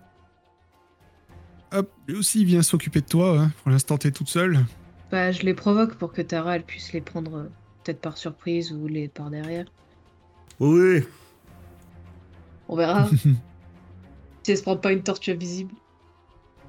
[1.72, 3.38] Hop, lui aussi il vient s'occuper de toi.
[3.38, 3.52] hein.
[3.62, 4.64] Pour l'instant, t'es toute seule.
[5.10, 7.48] Bah, je les provoque pour que Tara, elle puisse les prendre euh,
[7.86, 9.66] peut-être par surprise ou les par derrière.
[10.58, 11.04] Oui,
[12.68, 13.08] On verra.
[14.42, 15.72] si elle se prend pas une tortue invisible.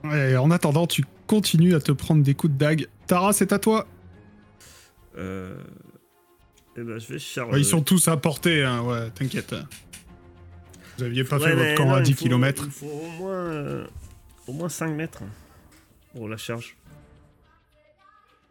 [0.03, 2.88] Ouais, en attendant, tu continues à te prendre des coups de dague.
[3.08, 3.88] Tara, c'est à toi.
[5.17, 5.58] euh...
[6.80, 7.51] Eh ben, je vais charger.
[7.53, 9.56] Ouais, ils sont tous à portée, hein, ouais, t'inquiète.
[10.97, 12.63] Vous aviez pas Ouais, fait votre camp non, à il 10 faut- km.
[12.65, 13.88] Il faut au moins, euh,
[14.47, 15.23] au moins 5 mètres
[16.13, 16.77] pour la charge.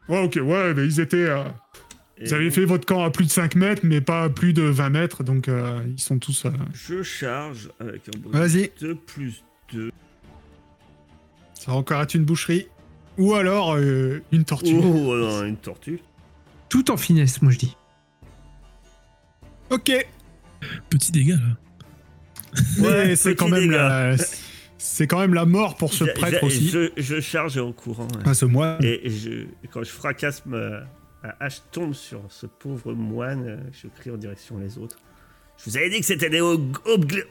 [0.08, 1.16] Ouais, ok, ouais, mais ils étaient.
[1.28, 1.85] euh, Et
[2.24, 4.52] Vous avez donc, fait votre camp à plus de 5 mètres, mais pas à plus
[4.54, 6.46] de 20 mètres, donc euh, ils sont tous.
[6.46, 9.90] euh, Je charge avec un bonus Vas-y, de plus 2.
[11.54, 12.68] ça va encore être une boucherie.
[13.18, 14.76] Ou alors euh, une tortue.
[14.76, 16.00] Oh, non, une tortue.
[16.68, 17.76] Tout en finesse, moi je dis.
[19.70, 19.90] Ok,
[20.90, 21.56] Petit dégât là.
[22.78, 24.16] mais Ouais, c'est quand même la,
[24.78, 26.68] c'est quand même la mort pour ce prêtre aussi.
[26.70, 28.08] Je, je charge en courant.
[28.24, 28.78] Ah, ce moine.
[28.82, 29.30] Et je,
[29.64, 30.82] et quand je fracasse ma,
[31.26, 34.96] ma hache tombe sur ce pauvre moine, euh, je crie en direction des autres.
[35.58, 37.22] Je vous avais dit que c'était des que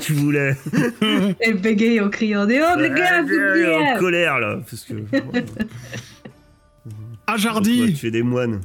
[0.00, 0.56] je voulais.
[1.40, 4.94] Elle bégaye en criant Des suis en colère là, parce que.
[7.26, 8.60] Ajardi, Tu es des moines.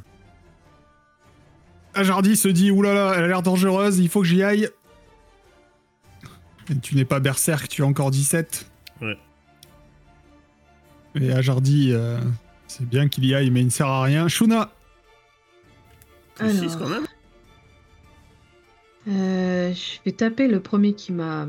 [1.94, 4.70] Ajardi se dit oulala, elle a l'air dangereuse, il faut que j'y aille.
[6.70, 8.70] Et tu n'es pas berserk, tu as encore 17.
[9.02, 9.18] Ouais.
[11.16, 12.20] Et Ajardi, euh,
[12.68, 14.28] c'est bien qu'il y aille, mais il ne sert à rien.
[14.28, 14.72] Shuna,
[16.36, 16.78] Plus Alors.
[16.80, 17.06] quand même.
[19.08, 21.48] Euh, Je vais taper le premier qui m'a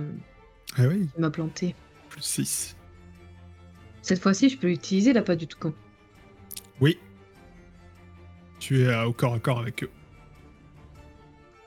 [0.78, 1.74] oui, qui m'a planté.
[2.09, 2.76] plus 6.
[4.02, 5.72] Cette fois-ci, je peux l'utiliser là, pas du tout.
[6.81, 6.98] Oui.
[8.61, 9.90] Tu es au corps à corps avec eux.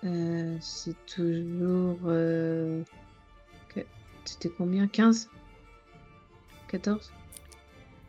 [0.03, 1.99] Euh, c'est toujours.
[2.05, 2.81] euh,
[4.25, 4.87] C'était combien?
[4.87, 5.29] 15
[6.69, 7.11] 14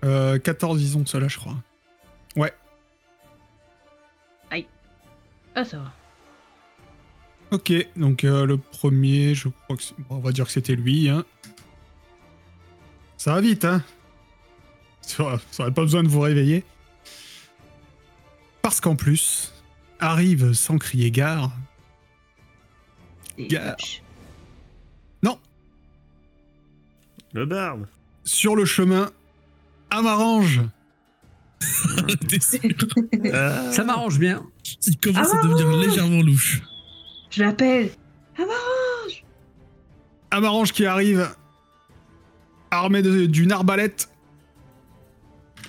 [0.04, 1.56] Euh, 14, ils ont cela, je crois.
[2.36, 2.52] Ouais.
[5.54, 5.92] Ah, ça va.
[7.50, 10.74] Ok, donc euh, le premier, je crois que c'est- bon, on va dire que c'était
[10.74, 11.10] lui.
[11.10, 11.26] Hein.
[13.18, 13.82] Ça va vite, hein
[15.02, 16.64] Ça ça aurait pas besoin de vous réveiller.
[18.62, 19.52] Parce qu'en plus,
[20.00, 21.52] arrive sans crier gare.
[23.38, 23.76] Gare.
[25.26, 25.38] hop,
[27.34, 27.86] Le barbe.
[28.24, 29.10] Sur le chemin,
[29.94, 30.40] Ah.
[33.72, 34.42] Ça m'arrange bien.
[34.86, 36.62] Il commence à Ah devenir légèrement louche.
[37.30, 37.90] Je l'appelle.
[38.38, 38.54] Ah bah
[40.30, 41.28] Amarange qui arrive,
[42.70, 44.08] armé de- d'une arbalète.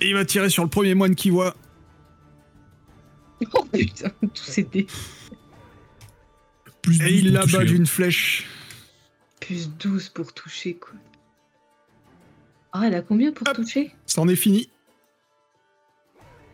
[0.00, 1.54] Et il va tirer sur le premier moine qu'il voit.
[3.52, 4.86] Oh putain, tout c'était
[6.80, 7.64] Plus Et 12 il l'abat hein.
[7.64, 8.46] d'une flèche.
[9.40, 10.94] plus 12 pour toucher, quoi.
[12.76, 13.54] Ah, elle a combien pour Hop.
[13.54, 13.92] toucher?
[14.04, 14.68] C'en est fini.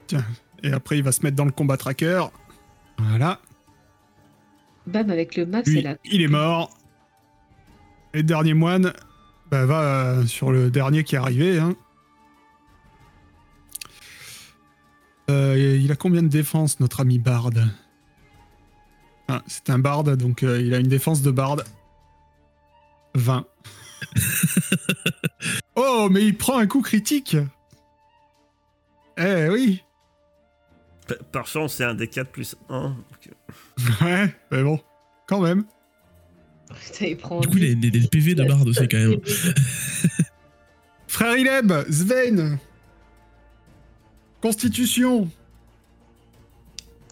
[0.06, 0.24] Tiens.
[0.62, 2.24] Et après, il va se mettre dans le combat tracker.
[2.98, 3.40] Voilà.
[4.87, 5.96] Bam, avec le max, Lui, elle a.
[6.04, 6.76] il est mort.
[8.12, 8.92] Et le dernier moine
[9.50, 11.59] bah, va euh, sur le dernier qui est arrivé.
[11.59, 11.74] hein.
[15.30, 17.50] Euh, il a combien de défense, notre ami Bard?
[19.28, 21.59] Ah, C'est un Bard, donc euh, il a une défense de Bard.
[23.14, 23.46] 20.
[25.83, 27.37] oh, mais il prend un coup critique
[29.19, 29.83] Eh oui
[31.07, 32.95] P- Par chance, c'est un des 4 plus 1.
[34.03, 34.79] Ouais, mais bon,
[35.27, 35.64] quand même.
[36.85, 37.40] Putain, il prend.
[37.40, 39.21] Du coup, les, les, les PV de Bard aussi, quand même.
[41.09, 42.59] Frère Ileb, Sven
[44.40, 45.29] Constitution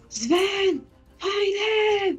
[0.09, 0.81] Sven
[1.21, 2.17] Hayden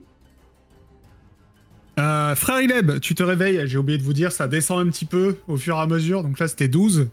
[2.00, 5.04] Euh, Frère Ileb, tu te réveilles, j'ai oublié de vous dire, ça descend un petit
[5.04, 7.10] peu au fur et à mesure, donc là c'était 12.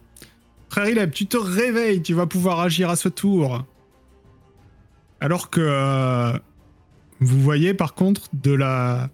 [0.70, 3.66] Frère Ileb, tu te réveilles, tu vas pouvoir agir à ce tour.
[5.20, 6.38] Alors que euh,
[7.20, 9.10] vous voyez par contre de la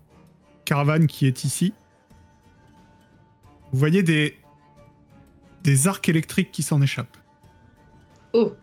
[0.65, 1.73] caravane qui est ici,
[3.71, 4.37] vous voyez des,
[5.63, 7.17] des arcs électriques qui s'en échappent.
[8.33, 8.53] Oh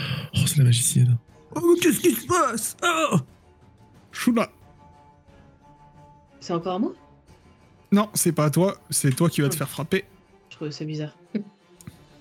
[0.00, 1.18] Oh, c'est la magicienne.
[1.54, 2.76] Oh, qu'est-ce qui se passe?
[2.82, 3.18] Oh
[4.10, 4.50] Shula
[6.44, 6.92] C'est encore à moi?
[7.90, 10.04] Non, c'est pas à toi, c'est toi qui vas te faire frapper.
[10.50, 11.16] Je trouve ça bizarre.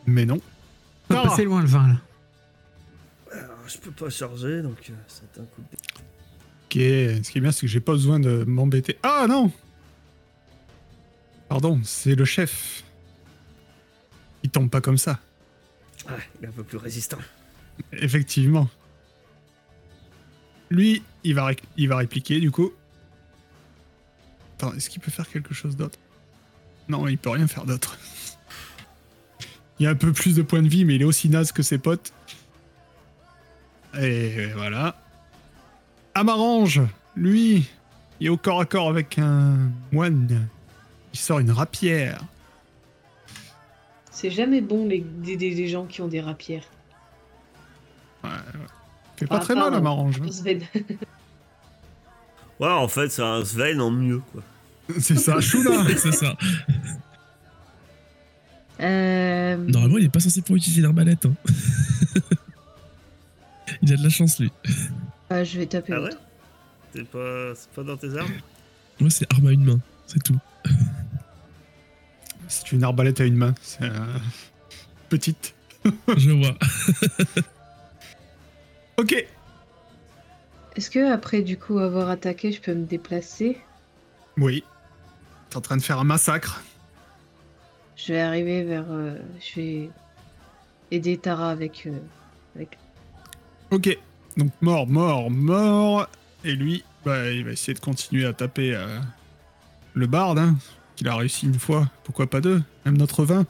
[0.05, 0.39] Mais non.
[1.09, 2.01] Passer loin le vin là.
[3.37, 5.75] Alors, je peux pas charger, donc euh, c'est un coup de...
[7.17, 8.97] Ok, ce qui est bien, c'est que j'ai pas besoin de m'embêter.
[9.03, 9.51] Ah non
[11.49, 12.85] Pardon, c'est le chef.
[14.43, 15.19] Il tombe pas comme ça.
[16.07, 17.17] Ah, il est un peu plus résistant.
[17.91, 18.69] Effectivement.
[20.69, 22.71] Lui, il va, ré- il va répliquer du coup.
[24.63, 25.99] Attends, est-ce qu'il peut faire quelque chose d'autre
[26.87, 27.97] Non, il peut rien faire d'autre.
[29.79, 31.63] Il a un peu plus de points de vie, mais il est aussi naze que
[31.63, 32.13] ses potes.
[33.99, 34.95] Et voilà.
[36.13, 36.81] Amarange,
[37.15, 37.67] lui,
[38.19, 39.57] il est au corps à corps avec un
[39.91, 40.47] moine.
[41.11, 42.21] Il sort une rapière.
[44.11, 46.65] C'est jamais bon les, gens qui ont des rapières.
[48.23, 48.67] Ouais, ouais.
[49.17, 49.73] Fait pas Ah, très mal.
[49.73, 50.21] Amarange.
[50.21, 50.31] hein.
[50.31, 50.61] Sven.
[52.59, 54.43] Ouais, en fait, c'est un Sven en mieux, quoi.
[54.99, 55.85] C'est ça, Shula.
[55.97, 56.35] c'est ça.
[58.79, 61.25] Euh, Normalement, il est pas censé pouvoir utiliser l'arbalète.
[61.25, 61.33] Hein.
[63.81, 64.51] il a de la chance, lui.
[65.29, 65.93] ah, je vais taper.
[65.93, 66.21] Ah ouais l'autre.
[66.95, 68.31] C'est pas, c'est pas dans tes armes
[68.99, 69.79] Moi, c'est arme à une main.
[70.05, 70.37] C'est tout.
[72.47, 73.55] C'est une arbalète à une main.
[73.61, 74.17] C'est euh,
[75.09, 75.55] petite.
[76.17, 76.55] Je vois.
[78.97, 79.25] Ok.
[80.75, 83.57] Est-ce que après du coup avoir attaqué, je peux me déplacer?
[84.37, 84.63] Oui.
[85.53, 86.63] T'es en train de faire un massacre.
[87.95, 88.85] Je vais arriver vers.
[88.89, 89.89] euh, je vais
[90.89, 91.83] aider Tara avec.
[91.85, 91.91] euh,
[92.55, 92.75] avec...
[93.69, 93.95] Ok.
[94.35, 96.07] Donc mort, mort, mort.
[96.43, 98.97] Et lui, bah, il va essayer de continuer à taper euh,
[99.93, 100.39] le barde.
[100.39, 100.55] Hein,
[100.95, 101.87] qu'il a réussi une fois.
[102.03, 103.45] Pourquoi pas deux Même notre vin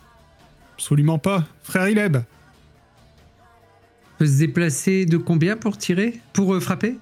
[0.76, 1.46] Absolument pas.
[1.64, 2.18] Frère Ileb.
[2.18, 6.20] On peut se déplacer de combien pour tirer?
[6.34, 6.98] Pour euh, frapper?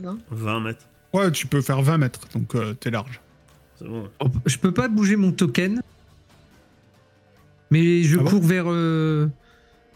[0.00, 0.84] Non 20 mètres.
[1.12, 2.20] Ouais, tu peux faire 20 mètres.
[2.34, 3.20] Donc euh, t'es large.
[3.82, 4.08] C'est bon.
[4.20, 5.82] Oh, Je peux pas bouger mon token.
[7.70, 9.30] Mais je Ah bon cours vers euh,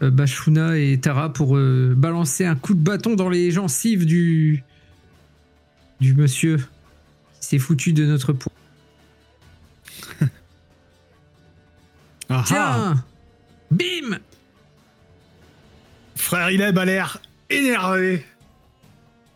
[0.01, 4.63] euh, Bashuna et Tara pour euh, balancer un coup de bâton dans les gencives du,
[5.99, 6.57] du monsieur
[7.39, 8.51] qui s'est foutu de notre peau.
[12.29, 12.43] Ah ah.
[12.45, 13.05] Tiens
[13.71, 14.19] Bim
[16.17, 18.25] Frère Ileb a l'air énervé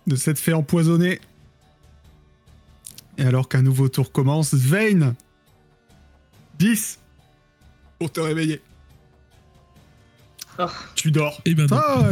[0.08, 1.22] de s'être fait empoisonner.
[3.22, 5.14] Et alors qu'un nouveau tour commence, Vayne
[6.58, 7.00] 10
[8.00, 8.62] pour te réveiller.
[10.60, 11.40] Oh, Tu dors.
[11.46, 11.68] Eh ben.
[11.72, 12.12] Ah,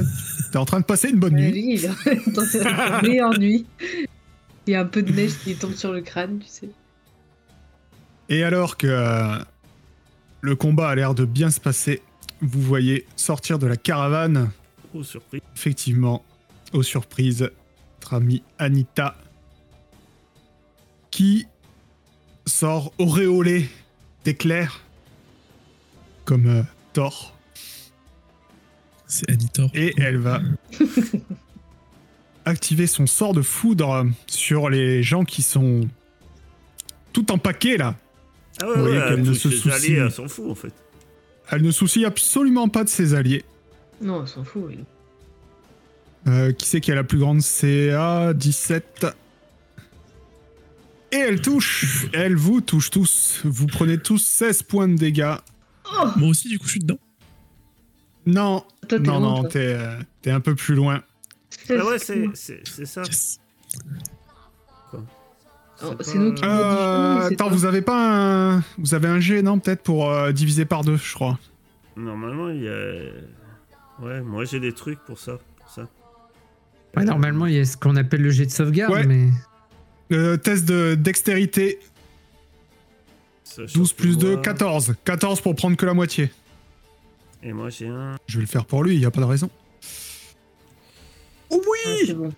[0.51, 1.51] T'es en train de passer une bonne nuit.
[1.51, 3.65] lui, il est dans sa meilleure nuit.
[4.67, 6.69] Il y a un peu de neige qui tombe sur le crâne, tu sais.
[8.29, 9.39] Et alors que euh,
[10.41, 12.03] le combat a l'air de bien se passer,
[12.41, 14.51] vous voyez sortir de la caravane,
[14.93, 15.41] Oh, surprise.
[15.55, 16.23] effectivement,
[16.73, 17.49] aux surprises,
[17.99, 19.15] notre amie Anita,
[21.11, 21.47] qui
[22.45, 23.69] sort auréolée
[24.25, 24.81] d'éclairs,
[26.25, 27.35] comme euh, Thor,
[29.07, 29.69] C'est Anitor.
[29.73, 30.41] et elle va
[32.45, 35.87] activer son sort de foudre sur les gens qui sont
[37.13, 37.95] tout empaqués là.
[38.61, 40.55] Ah ouais, Vous voyez ouais, qu'elle ne se ses soucie- alliés, elle s'en fout en
[40.55, 40.73] fait.
[41.51, 43.43] Elle ne soucie absolument pas de ses alliés.
[44.01, 44.63] Non, on s'en fout.
[44.67, 44.79] oui.
[46.27, 47.41] Euh, qui c'est qui a la plus grande?
[47.41, 49.07] CA 17.
[51.11, 52.07] Et elle touche.
[52.13, 53.41] Elle vous touche tous.
[53.43, 55.35] Vous prenez tous 16 points de dégâts.
[56.17, 56.99] Moi aussi, du coup, je suis dedans.
[58.25, 61.01] Non, Toi, non, loin, non, t'es euh, t'es un peu plus loin.
[61.69, 63.01] Ah ouais, c'est ça.
[63.03, 63.39] Yes.
[65.81, 67.49] Oh, C'est nous qui Euh, attends, toi.
[67.49, 68.63] vous avez pas un.
[68.77, 71.39] Vous avez un G, non Peut-être pour euh, diviser par deux, je crois.
[71.95, 74.03] Normalement, il y a.
[74.05, 75.37] Ouais, moi j'ai des trucs pour ça.
[75.59, 75.87] Pour ça.
[76.97, 79.05] Ouais, normalement, il y a ce qu'on appelle le jet de sauvegarde, Ouais.
[79.05, 79.29] mais.
[80.11, 81.79] Euh, test de dextérité,
[83.43, 84.95] Sachant 12 que plus 2, moi- 14.
[85.05, 86.31] 14 pour prendre que la moitié.
[87.43, 88.15] Et moi j'ai un.
[88.27, 89.49] Je vais le faire pour lui, il y a pas de raison.
[91.51, 91.55] Ah,
[92.13, 92.33] bon.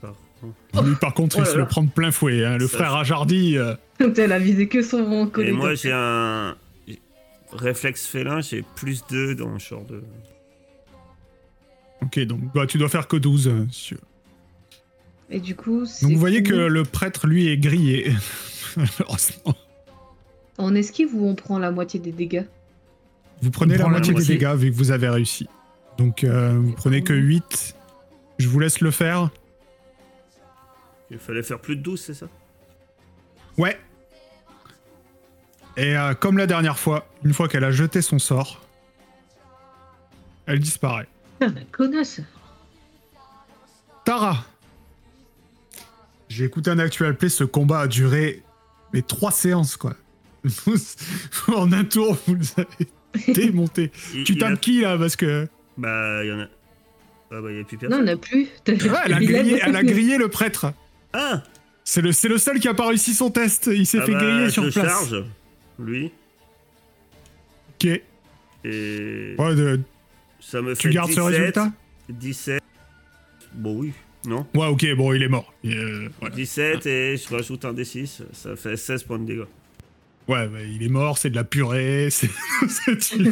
[0.00, 0.84] Par contre.
[0.88, 2.44] Lui, par contre, Oh il là se le prend de plein fouet.
[2.44, 2.56] hein.
[2.56, 3.58] Le Ça, frère Ajardi.
[3.58, 3.74] euh,
[4.16, 5.54] Elle a visé que son Et collègue.
[5.54, 6.56] moi j'ai un.
[7.52, 10.02] Réflexe félin, j'ai plus 2 dans le genre de.
[12.02, 13.48] Ok, donc bah, tu dois faire que 12.
[13.48, 13.96] euh, si-
[15.30, 18.12] Et du coup, c'est Donc vous voyez que le prêtre, lui, est grillé.
[18.76, 19.54] Malheureusement.
[20.58, 22.44] On esquive ou on prend la moitié des dégâts?
[23.42, 25.48] Vous prenez la moitié des dégâts vu que vous avez réussi.
[25.96, 27.74] Donc euh, vous prenez que 8.
[28.38, 29.30] Je vous laisse le faire.
[31.10, 32.26] Il fallait faire plus de 12, c'est ça?
[33.56, 33.78] Ouais.
[35.76, 38.60] Et euh, comme la dernière fois, une fois qu'elle a jeté son sort,
[40.46, 41.08] elle disparaît.
[41.38, 42.20] Putain, la connasse
[44.04, 44.44] Tara
[46.30, 48.42] J'ai écouté un actual play, ce combat a duré
[48.94, 49.94] mais trois séances quoi.
[51.48, 53.92] en un tour, vous les avez démonté.
[54.14, 55.46] Il- Tu a- tapes qui là Parce que.
[55.76, 56.46] Bah, il y en a.
[57.32, 58.00] Ah bah, y a plus Non, personne.
[58.00, 58.42] on n'a plus.
[58.42, 58.48] Ouais,
[59.04, 60.72] elle, a Il grillé, elle a grillé le prêtre.
[61.12, 61.42] Ah
[61.84, 63.68] C'est le, c'est le seul qui a pas réussi son test.
[63.72, 64.86] Il s'est Ah fait bah, griller sur je place.
[64.86, 65.24] charge,
[65.78, 66.10] lui.
[67.74, 67.86] Ok.
[68.64, 69.34] Et.
[69.38, 69.80] Ouais, de-
[70.40, 71.72] Ça me fait tu gardes ce 17, résultat?
[72.08, 72.62] 17.
[73.54, 73.92] Bon, oui.
[74.26, 75.52] Non Ouais, ok, bon, il est mort.
[75.64, 76.34] Et, euh, voilà.
[76.34, 79.44] 17 et je rajoute un D6, ça fait 16 points de dégâts.
[80.28, 82.08] Ouais, bah, il est mort, c'est de la purée.
[82.10, 82.28] C'est.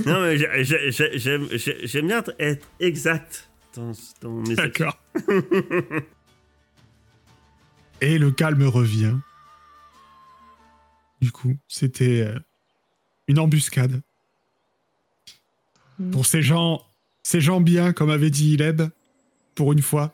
[0.06, 4.54] Non, mais j'ai- j'ai- j'ai- j'aime j'ai- j'aime bien être exact dans, dans mes.
[4.56, 4.98] D'accord.
[8.00, 9.14] Et le calme revient.
[11.20, 12.38] Du coup, c'était euh,
[13.26, 14.00] une embuscade.
[15.98, 16.10] Mm.
[16.12, 16.82] Pour ces gens,
[17.22, 18.82] ces gens bien, comme avait dit Ileb,
[19.54, 20.12] pour une fois.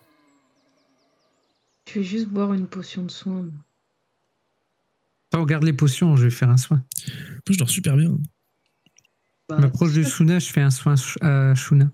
[1.89, 3.47] Je vais juste boire une potion de soin.
[5.31, 6.83] Attends, regarde les potions, je vais faire un soin.
[7.49, 8.17] Je dors super bien.
[9.49, 11.91] Bah, Je m'approche de Suna, je fais un soin à Shuna.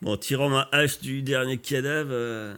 [0.00, 2.56] Bon, tirant ma hache du dernier cadavre, euh,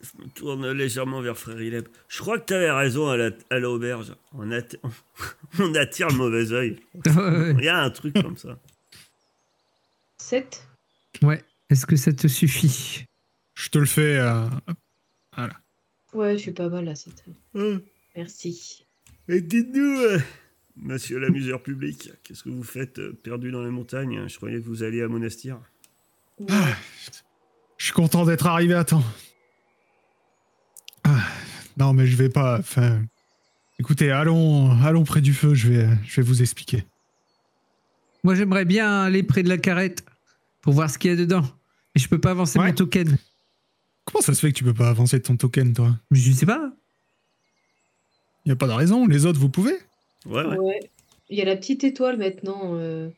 [0.00, 1.88] je me tourne légèrement vers Frère Ileb.
[2.08, 4.14] Je crois que t'avais raison à la- l'auberge.
[4.32, 4.78] On, atti-
[5.58, 6.78] on attire le mauvais oeil.
[7.06, 7.54] ouais.
[7.58, 8.56] Il y a un truc comme ça.
[10.18, 10.68] 7
[11.22, 11.42] Ouais.
[11.68, 13.06] Est-ce que ça te suffit?
[13.62, 14.18] Je te le fais.
[14.18, 14.48] euh,
[16.12, 17.24] Ouais, je suis pas mal à 7.
[17.54, 17.78] Euh,
[18.16, 18.84] Merci.
[19.28, 20.18] Et dites-nous, euh,
[20.76, 24.26] monsieur l'amuseur public, qu'est-ce que vous faites euh, perdu dans les montagnes?
[24.28, 25.58] Je croyais que vous alliez à Monastir.
[26.50, 26.74] Ah,
[27.78, 29.04] je suis content d'être arrivé à temps.
[31.04, 31.22] Ah,
[31.78, 32.58] non, mais je vais pas.
[32.58, 33.00] Enfin,
[33.78, 35.54] écoutez, allons, allons près du feu.
[35.54, 36.84] Je vais, je vais vous expliquer.
[38.24, 40.04] Moi, j'aimerais bien aller près de la carrette
[40.62, 41.42] pour voir ce qu'il y a dedans.
[41.94, 42.66] Mais je peux pas avancer Ouais.
[42.68, 43.16] mon token.
[44.04, 46.46] Comment ça se fait que tu peux pas avancer ton token, toi Mais Je sais
[46.46, 46.72] pas.
[48.46, 49.06] Y a pas de raison.
[49.06, 49.74] Les autres, vous pouvez.
[50.26, 50.58] Ouais, ouais.
[50.58, 50.80] Ouais.
[51.30, 52.72] Il y a la petite étoile maintenant.
[52.74, 53.08] Euh,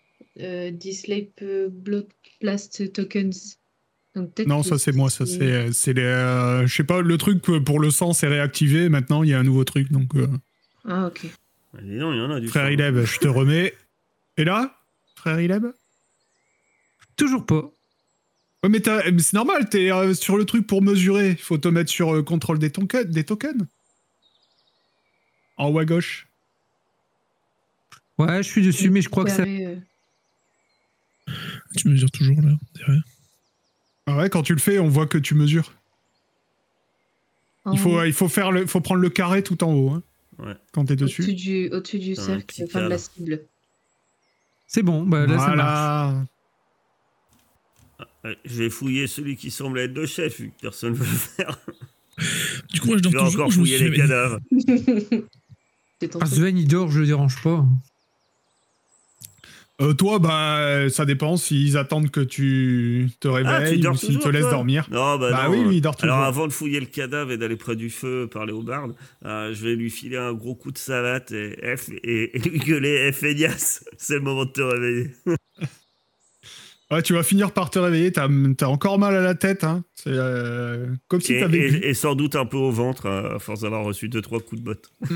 [0.41, 2.07] euh, Display euh, Blood
[2.41, 3.57] Blast Tokens.
[4.15, 5.11] Donc, Non, ça c'est moi.
[5.11, 6.03] Ça c'est, c'est les.
[6.03, 7.01] euh, je sais pas.
[7.01, 8.89] Le truc pour le sang, c'est réactivé.
[8.89, 9.91] Maintenant, il y a un nouveau truc.
[9.91, 10.29] Donc, euh,
[10.85, 11.21] Ah, ok.
[11.73, 12.71] Ah, donc, il y en a du frère.
[12.71, 13.75] Ileb, je te remets.
[14.37, 14.77] Et là,
[15.17, 15.67] frère Ileb?
[17.17, 17.71] Toujours pas.
[18.65, 21.33] Ouais, mais, t'as- mais c'est normal, t'es euh, sur le truc pour mesurer.
[21.33, 23.67] Il faut te mettre sur euh, contrôle des, tokens- des tokens.
[25.59, 26.27] En haut à gauche.
[28.17, 29.43] Ouais, je suis dessus, mais je crois que ça.
[29.43, 29.77] Euh,
[31.77, 33.03] Tu mesures toujours là, derrière.
[34.07, 35.75] Ah ouais, quand tu le fais, on voit que tu mesures.
[37.67, 39.91] en Il faut, haut, il faut, faire le, faut prendre le carré tout en haut.
[39.91, 40.03] hein,
[40.39, 40.55] Ouais.
[40.73, 41.23] quand t'es dessus.
[41.71, 43.43] Au-dessus du, cercle, enfin de la cible.
[44.67, 46.27] C'est bon, bah là ça marche.
[48.25, 51.05] Ouais, Je vais fouiller celui qui semble être le chef, vu que personne ne veut
[51.05, 51.11] le
[51.47, 51.59] faire.
[52.73, 53.41] Du coup, moi, je Je dors vais toujours.
[53.43, 54.09] encore je me fouiller suis les réveillé.
[54.09, 54.41] cadavres.
[56.21, 56.27] Ah.
[56.27, 57.65] Sven, il dort, je le dérange pas.
[59.81, 63.97] Euh, toi, bah, ça dépend s'ils attendent que tu te Ah, tu réveilles dors ou
[63.97, 64.87] s'ils te toujours, laissent toi dormir.
[64.91, 65.51] Non, bah, Bah non.
[65.53, 66.13] oui, oui, il dort toujours.
[66.15, 68.95] Alors avant de fouiller le cadavre et d'aller près du feu parler au barde,
[69.25, 72.59] euh, je vais lui filer un gros coup de savate et, F, et, et lui
[72.61, 73.25] gueuler F
[73.97, 75.11] c'est le moment de te réveiller.
[76.91, 78.29] Ouais, tu vas finir par te réveiller, t'as
[78.67, 79.65] encore mal à la tête.
[79.65, 79.85] Hein.
[79.95, 81.77] C'est euh, comme si Et, t'avais bu.
[81.79, 84.41] et- et sans doute un peu au ventre euh, à force d'avoir reçu deux trois
[84.41, 84.93] coups de botte.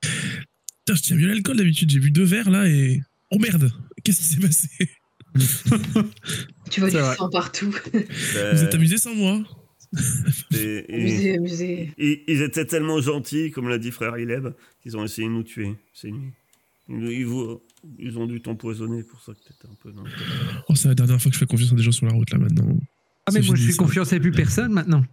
[0.00, 1.90] Putain, je tiens mieux l'alcool d'habitude.
[1.90, 3.00] J'ai bu deux verres là et.
[3.30, 3.70] Oh merde
[4.04, 4.68] Qu'est-ce qui s'est passé?
[6.70, 7.74] Tu vois C'est du sang partout.
[7.94, 9.40] Euh, Vous êtes amusé sans moi?
[10.52, 11.92] et- et- amusé, amusé.
[11.98, 14.48] ils, ils étaient tellement gentils, comme l'a dit frère Ileb,
[14.82, 16.32] qu'ils ont essayé de nous tuer ces nuits.
[16.88, 17.62] Ils, ils vous-
[17.98, 20.10] ils ont dû t'empoisonner pour ça que t'étais un peu dans le
[20.68, 22.30] Oh, c'est la dernière fois que je fais confiance à des gens sur la route
[22.30, 22.66] là maintenant.
[23.26, 25.04] Ah, mais moi je fais confiance à plus personne maintenant.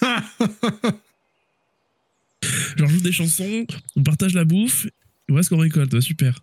[2.76, 4.90] Genre, je joue des chansons, on partage la bouffe, et
[5.28, 5.92] voilà ce qu'on récolte.
[5.92, 6.40] Ouais, super.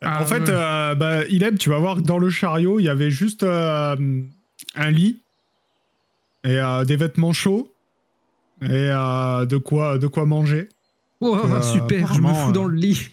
[0.00, 0.48] Ah, en fait, ouais.
[0.48, 4.22] euh, bah, Ileb, tu vas voir que dans le chariot, il y avait juste euh,
[4.74, 5.20] un lit
[6.44, 7.70] et euh, des vêtements chauds
[8.62, 10.68] et euh, de, quoi, de quoi manger.
[11.20, 13.10] Oh, Euh, super, je me fous euh, dans le lit.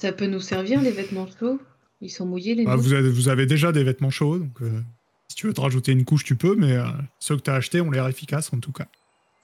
[0.00, 1.60] Ça peut nous servir, les vêtements chauds?
[2.00, 4.80] Ils sont mouillés, les Bah, vous, avez, vous avez déjà des vêtements chauds, donc euh,
[5.28, 6.86] si tu veux te rajouter une couche, tu peux, mais euh,
[7.18, 8.88] ceux que tu as achetés ont l'air efficaces en tout cas.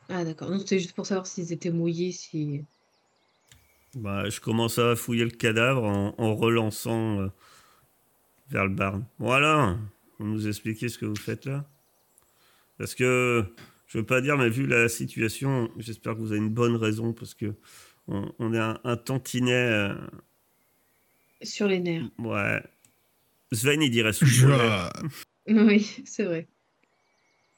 [0.08, 0.48] Ah, d'accord.
[0.50, 2.64] Non, c'était juste pour savoir s'ils étaient mouillés, si...
[3.96, 7.28] Bah, je commence à fouiller le cadavre en, en relançant euh,
[8.48, 9.04] vers le barn.
[9.18, 9.76] Voilà,
[10.18, 11.66] vous nous expliquez ce que vous faites là
[12.78, 13.44] Parce que,
[13.88, 17.12] je veux pas dire, mais vu la situation, j'espère que vous avez une bonne raison,
[17.12, 17.54] parce que
[18.08, 19.90] on, on est un, un tantinet.
[21.42, 22.08] Sur les nerfs.
[22.18, 22.62] ouais.
[23.52, 24.46] Sven, il dirait sous Je.
[25.48, 26.48] Oui, c'est vrai.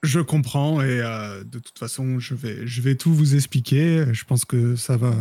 [0.02, 4.04] je comprends et euh, de toute façon, je vais, je vais tout vous expliquer.
[4.12, 5.14] Je pense que ça va.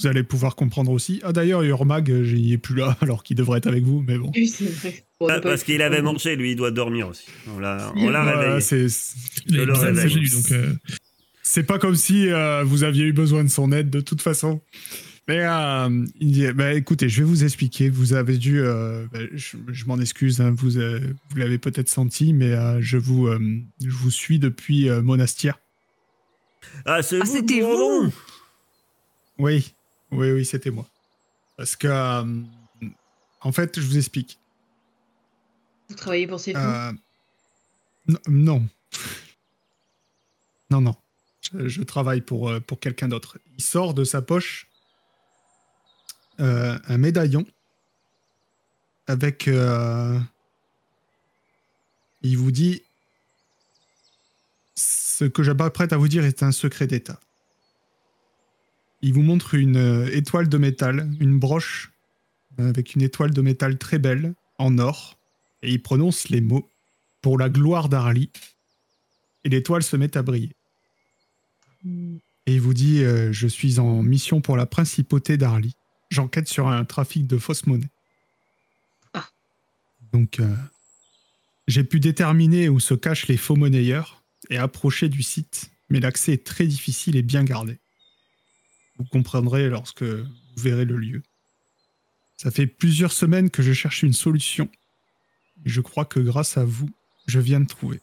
[0.00, 1.20] Vous allez pouvoir comprendre aussi.
[1.24, 4.30] Ah d'ailleurs, Urmag, il est plus là alors qu'il devrait être avec vous, mais bon.
[4.34, 5.04] Oui, c'est vrai.
[5.20, 7.26] Bon, Ah, parce qu'il avait mangé, lui, il doit dormir aussi.
[7.48, 8.86] On l'a on l'a Voilà, réveillé.
[10.52, 10.72] euh,
[11.42, 14.60] C'est pas comme si euh, vous aviez eu besoin de son aide de toute façon.
[15.28, 17.90] Mais euh, il dit, bah, écoutez, je vais vous expliquer.
[17.90, 21.90] Vous avez dû, euh, bah, je, je m'en excuse, hein, vous, euh, vous l'avez peut-être
[21.90, 23.38] senti, mais euh, je vous, euh,
[23.82, 25.58] je vous suis depuis euh, Monastir.
[26.86, 28.10] Ah, c'est Ah, vous, c'était vous
[29.38, 29.74] Oui,
[30.12, 30.88] oui, oui, c'était moi.
[31.58, 32.24] Parce que, euh,
[33.42, 34.38] en fait, je vous explique.
[35.90, 36.92] Vous travaillez pour ces fous Euh,
[38.08, 38.66] n- non.
[40.70, 40.94] Non, non.
[41.52, 43.38] Je, je travaille pour, euh, pour quelqu'un d'autre.
[43.58, 44.67] Il sort de sa poche
[46.40, 47.44] euh, un médaillon
[49.06, 49.48] avec.
[49.48, 50.18] euh,
[52.22, 52.82] il vous dit
[54.74, 57.20] ce que j'apprête à vous dire est un secret d'État.
[59.02, 61.92] Il vous montre une euh, étoile de métal, une broche
[62.58, 65.16] avec une étoile de métal très belle en or
[65.62, 66.68] et il prononce les mots
[67.22, 68.30] pour la gloire d'Arly.
[69.44, 70.54] Et l'étoile se met à briller.
[71.84, 72.16] Hmm.
[72.46, 75.74] Et il vous dit euh, Je suis en mission pour la principauté d'Arly.
[76.10, 77.90] J'enquête sur un trafic de fausses monnaies.
[79.12, 79.28] Ah.
[80.12, 80.54] Donc, euh,
[81.66, 86.32] j'ai pu déterminer où se cachent les faux monnayeurs et approcher du site, mais l'accès
[86.32, 87.78] est très difficile et bien gardé.
[88.98, 91.22] Vous comprendrez lorsque vous verrez le lieu.
[92.36, 94.70] Ça fait plusieurs semaines que je cherche une solution.
[95.64, 96.88] Et je crois que grâce à vous,
[97.26, 98.00] je viens de trouver.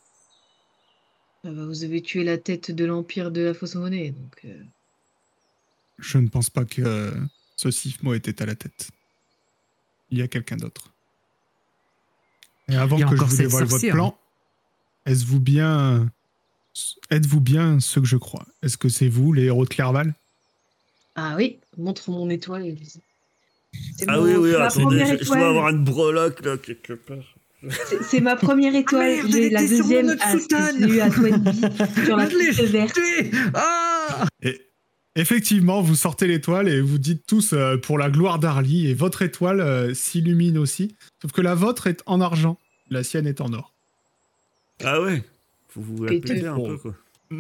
[1.44, 4.42] Ah bah, vous avez tué la tête de l'empire de la fausse monnaie, donc...
[4.46, 4.64] euh,
[6.00, 7.12] Je ne pense pas que euh,
[7.56, 8.90] ce Sifmo était à la tête.
[10.12, 10.92] Il y a quelqu'un d'autre.
[12.68, 14.18] Et avant que je vous dévoile votre plan,
[15.06, 16.10] est-ce-vous bien,
[17.12, 18.46] êtes-vous bien ce que je crois?
[18.64, 20.14] Est-ce que c'est vous, les héros de Clerval?
[21.16, 22.76] Ah oui, montre mon étoile.
[24.08, 27.36] Ah mon- oui, oui, attendez, je, je dois avoir une breloque là quelque part.
[28.10, 29.16] C'est- ma première étoile.
[29.16, 30.32] merde, J'ai la deuxième à à
[31.10, 31.62] Twenty
[32.06, 32.26] sur la
[32.68, 33.00] verte.
[33.54, 34.65] Ah Et
[35.18, 39.22] Effectivement, vous sortez l'étoile et vous dites tous euh, pour la gloire d'Arly et votre
[39.22, 40.96] étoile euh, s'illumine aussi.
[41.22, 42.60] Sauf que la vôtre est en argent,
[42.90, 43.74] la sienne est en or.
[44.84, 45.24] Ah ouais
[45.70, 46.96] Faut vous péter un peu, quoi.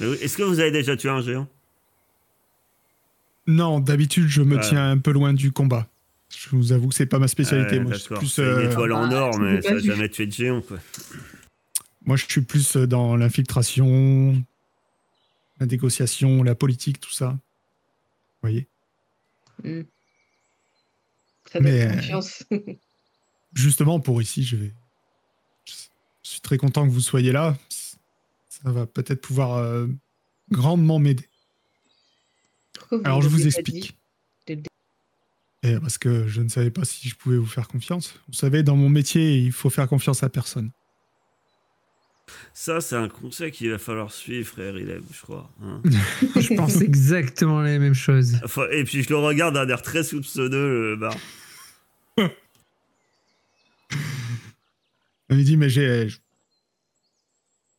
[0.00, 1.48] Est-ce que vous avez déjà tué un géant?
[3.46, 5.86] Non, d'habitude, je me tiens un peu loin du combat.
[6.36, 7.78] Je vous avoue que c'est pas ma spécialité.
[7.78, 8.18] Moi, je suis d'accord.
[8.18, 9.80] plus, C'est euh, une étoile en Ah, or, mais ça vu.
[9.82, 10.78] jamais tué de géant, quoi.
[12.06, 14.42] Moi, je suis plus euh, dans l'infiltration,
[15.58, 17.30] la négociation, la politique, tout ça.
[17.30, 17.38] Vous
[18.42, 18.68] voyez
[19.64, 19.82] Hmm.
[21.50, 22.44] Ça donne Mais, euh, confiance.
[23.54, 24.74] Justement, pour ici, je vais.
[25.64, 27.56] Je suis très content que vous soyez là.
[28.48, 29.86] Ça va peut-être pouvoir euh,
[30.50, 31.26] grandement m'aider.
[33.04, 33.96] Alors, je vous explique.
[34.46, 38.20] Et parce que je ne savais pas si je pouvais vous faire confiance.
[38.28, 40.70] Vous savez, dans mon métier, il faut faire confiance à personne.
[42.52, 45.50] Ça, c'est un conseil qu'il va falloir suivre, frère Ilem, je crois.
[45.62, 45.80] hein.
[46.36, 48.34] Je pense exactement la même chose.
[48.44, 51.14] Enfin, et puis je le regarde d'un air très soupçonneux, le bar.
[55.30, 56.08] Il dit, mais j'ai.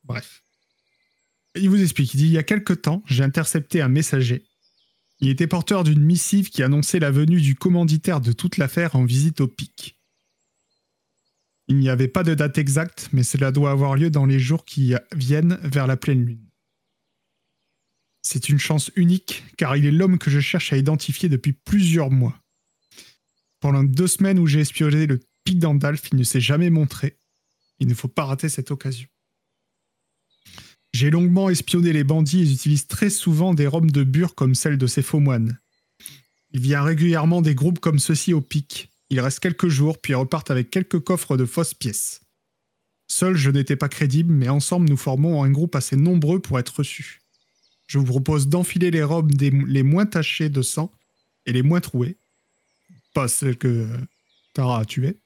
[0.04, 0.44] Bref.
[1.56, 2.14] Il vous explique.
[2.14, 4.44] Il dit, il y a quelque temps, j'ai intercepté un messager.
[5.20, 9.04] Il était porteur d'une missive qui annonçait la venue du commanditaire de toute l'affaire en
[9.06, 9.97] visite au pic.
[11.68, 14.64] Il n'y avait pas de date exacte, mais cela doit avoir lieu dans les jours
[14.64, 16.48] qui viennent vers la pleine lune.
[18.22, 22.12] C'est une chance unique, car il est l'homme que je cherche à identifier depuis plusieurs
[22.12, 22.38] mois.
[23.60, 27.18] Pendant deux semaines où j'ai espionné le pic d'Andalf, il ne s'est jamais montré.
[27.80, 29.08] Il ne faut pas rater cette occasion.
[30.94, 34.56] J'ai longuement espionné les bandits et ils utilisent très souvent des robes de bure comme
[34.56, 35.60] celles de ces faux moines.
[36.52, 38.90] Il vient régulièrement des groupes comme ceux-ci au pic.
[39.10, 42.22] Ils restent quelques jours, puis repartent avec quelques coffres de fausses pièces.
[43.08, 46.78] Seul, je n'étais pas crédible, mais ensemble, nous formons un groupe assez nombreux pour être
[46.80, 47.22] reçus.
[47.88, 50.92] Je vous propose d'enfiler les robes des- les moins tachées de sang
[51.46, 52.18] et les moins trouées.
[53.14, 53.88] Pas celles que
[54.54, 55.18] Tara a tuées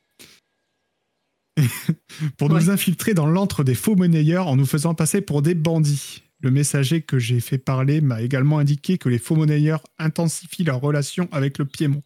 [2.38, 6.24] pour nous infiltrer dans l'antre des faux monnayeurs en nous faisant passer pour des bandits.
[6.40, 10.80] Le messager que j'ai fait parler m'a également indiqué que les faux monnayeurs intensifient leur
[10.82, 12.04] relation avec le Piémont.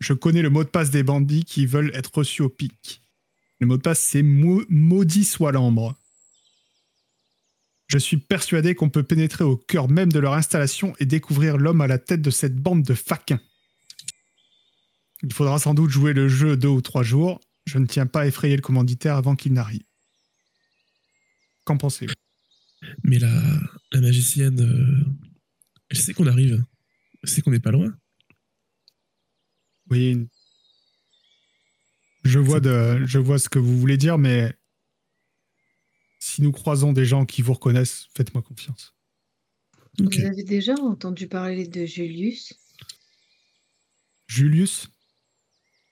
[0.00, 3.02] Je connais le mot de passe des bandits qui veulent être reçus au pic.
[3.60, 5.94] Le mot de passe, c'est Mau- maudit soit l'ambre.
[7.88, 11.80] Je suis persuadé qu'on peut pénétrer au cœur même de leur installation et découvrir l'homme
[11.80, 13.40] à la tête de cette bande de faquins.
[15.22, 17.40] Il faudra sans doute jouer le jeu deux ou trois jours.
[17.66, 19.82] Je ne tiens pas à effrayer le commanditaire avant qu'il n'arrive.
[21.64, 22.14] Qu'en pensez-vous?
[23.02, 23.28] Mais la,
[23.92, 25.04] la magicienne, euh,
[25.90, 26.64] elle sait qu'on arrive.
[27.22, 27.92] Elle sait qu'on n'est pas loin.
[29.90, 30.28] Oui.
[32.24, 34.54] Je vois, de, je vois ce que vous voulez dire, mais
[36.18, 38.94] si nous croisons des gens qui vous reconnaissent, faites-moi confiance.
[39.98, 42.54] Vous avez déjà entendu parler de Julius?
[44.28, 44.88] Julius?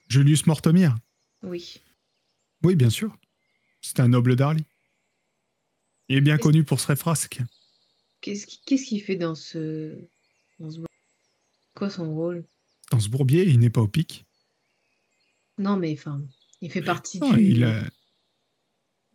[0.08, 0.96] Julius Mortomir
[1.42, 1.80] Oui.
[2.62, 3.16] Oui, bien sûr.
[3.80, 4.64] C'est un noble d'Arly.
[6.08, 7.40] Il est bien connu pour ses frasques.
[8.20, 10.08] Qu'est-ce qui- qu'est-ce qu'il fait dans ce...
[10.58, 10.80] dans ce...
[11.74, 12.44] Quoi son rôle?
[12.90, 14.24] Dans ce bourbier, il n'est pas au pic.
[15.58, 16.20] Non, mais enfin,
[16.60, 17.42] il fait partie Non, du...
[17.42, 17.90] il,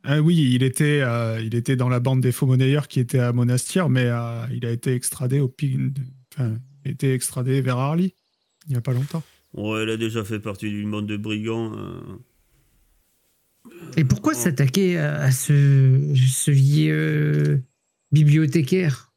[0.04, 3.20] Ah oui, il était, euh, il était dans la bande des faux monnayeurs qui était
[3.20, 5.78] à Monastir, mais euh, il a été extradé au pic.
[6.34, 8.14] Enfin, il a été extradé vers Arly
[8.68, 9.24] il n'y a pas longtemps.
[9.54, 11.78] Ouais, elle a déjà fait partie d'une bande de brigands.
[11.78, 12.02] euh.
[13.98, 14.38] Et pourquoi Oh.
[14.40, 17.62] s'attaquer à, à ce, ce vieux
[18.12, 19.12] bibliothécaire?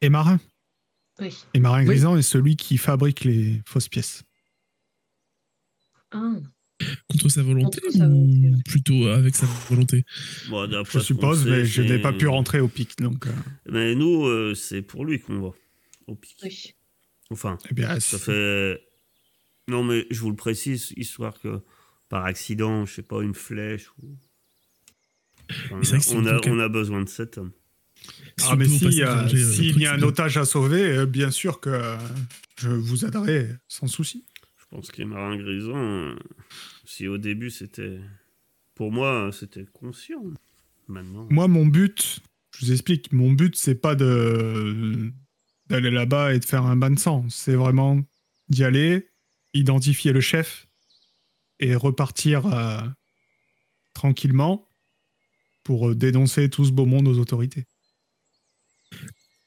[0.00, 0.40] Et Marin.
[1.20, 1.34] Oui.
[1.54, 1.86] Et Marin Oui.
[1.86, 4.24] Grisant est celui qui fabrique les fausses pièces.
[6.10, 6.36] Ah,
[7.10, 8.62] Contre sa volonté Contre sa ou ouais.
[8.64, 10.04] plutôt avec sa volonté?
[10.48, 12.96] Bon, Je suppose, sait, mais je n'ai pas pu rentrer au pic.
[12.98, 13.32] Donc, euh,
[13.68, 15.50] Mais nous, euh, c'est pour lui qu'on va.
[16.06, 16.36] Au pic.
[16.42, 16.74] oui.
[17.30, 18.80] Enfin, eh bien, ça fait.
[19.66, 21.60] Non, mais je vous le précise, histoire que
[22.08, 24.16] par accident, je sais pas, une flèche ou.
[25.50, 25.80] Enfin,
[26.14, 27.52] on, a, on a besoin de cet homme.
[28.42, 31.30] Ah, mais si, euh, euh, s'il truc, y a un otage à sauver, euh, bien
[31.30, 31.96] sûr que
[32.56, 34.24] je vous aiderai sans souci.
[34.58, 36.16] Je pense que les marins grisants, euh,
[36.84, 37.98] si au début c'était.
[38.74, 40.22] Pour moi, c'était conscient.
[40.86, 41.26] Maintenant.
[41.30, 42.20] Moi, mon but,
[42.56, 45.12] je vous explique, mon but, c'est pas de
[45.68, 47.26] d'aller là-bas et de faire un bain de sang.
[47.28, 48.00] C'est vraiment
[48.48, 49.08] d'y aller,
[49.52, 50.68] identifier le chef
[51.60, 52.80] et repartir euh,
[53.94, 54.68] tranquillement
[55.64, 57.66] pour dénoncer tout ce beau monde aux autorités.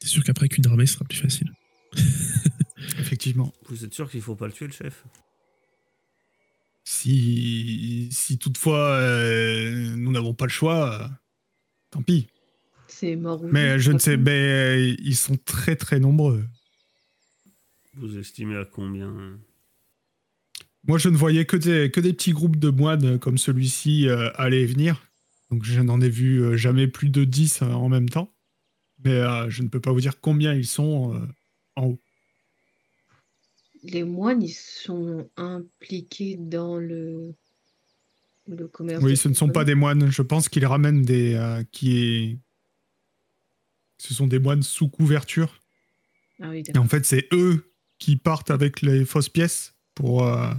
[0.01, 1.53] C'est sûr qu'après qu'une armée ce sera plus facile?
[2.99, 3.53] Effectivement.
[3.69, 5.05] Vous êtes sûr qu'il faut pas le tuer, le chef?
[6.83, 11.07] Si, si toutefois euh, nous n'avons pas le choix, euh,
[11.91, 12.27] tant pis.
[12.87, 16.43] C'est mort Mais je ne sais, mais ils sont très très nombreux.
[17.95, 19.37] Vous estimez à combien?
[20.87, 24.29] Moi, je ne voyais que des, que des petits groupes de moines comme celui-ci euh,
[24.35, 25.07] aller et venir.
[25.51, 28.33] Donc, je n'en ai vu euh, jamais plus de 10 euh, en même temps.
[29.03, 31.19] Mais euh, je ne peux pas vous dire combien ils sont euh,
[31.75, 31.99] en haut.
[33.83, 37.33] Les moines, ils sont impliqués dans le,
[38.47, 39.03] le commerce.
[39.03, 40.11] Oui, ce ne sont pas des moines.
[40.11, 41.33] Je pense qu'ils ramènent des.
[41.33, 42.37] euh, qui est...
[43.97, 45.59] Ce sont des moines sous couverture.
[46.41, 50.51] Ah oui, Et en fait, c'est eux qui partent avec les fausses pièces pour euh,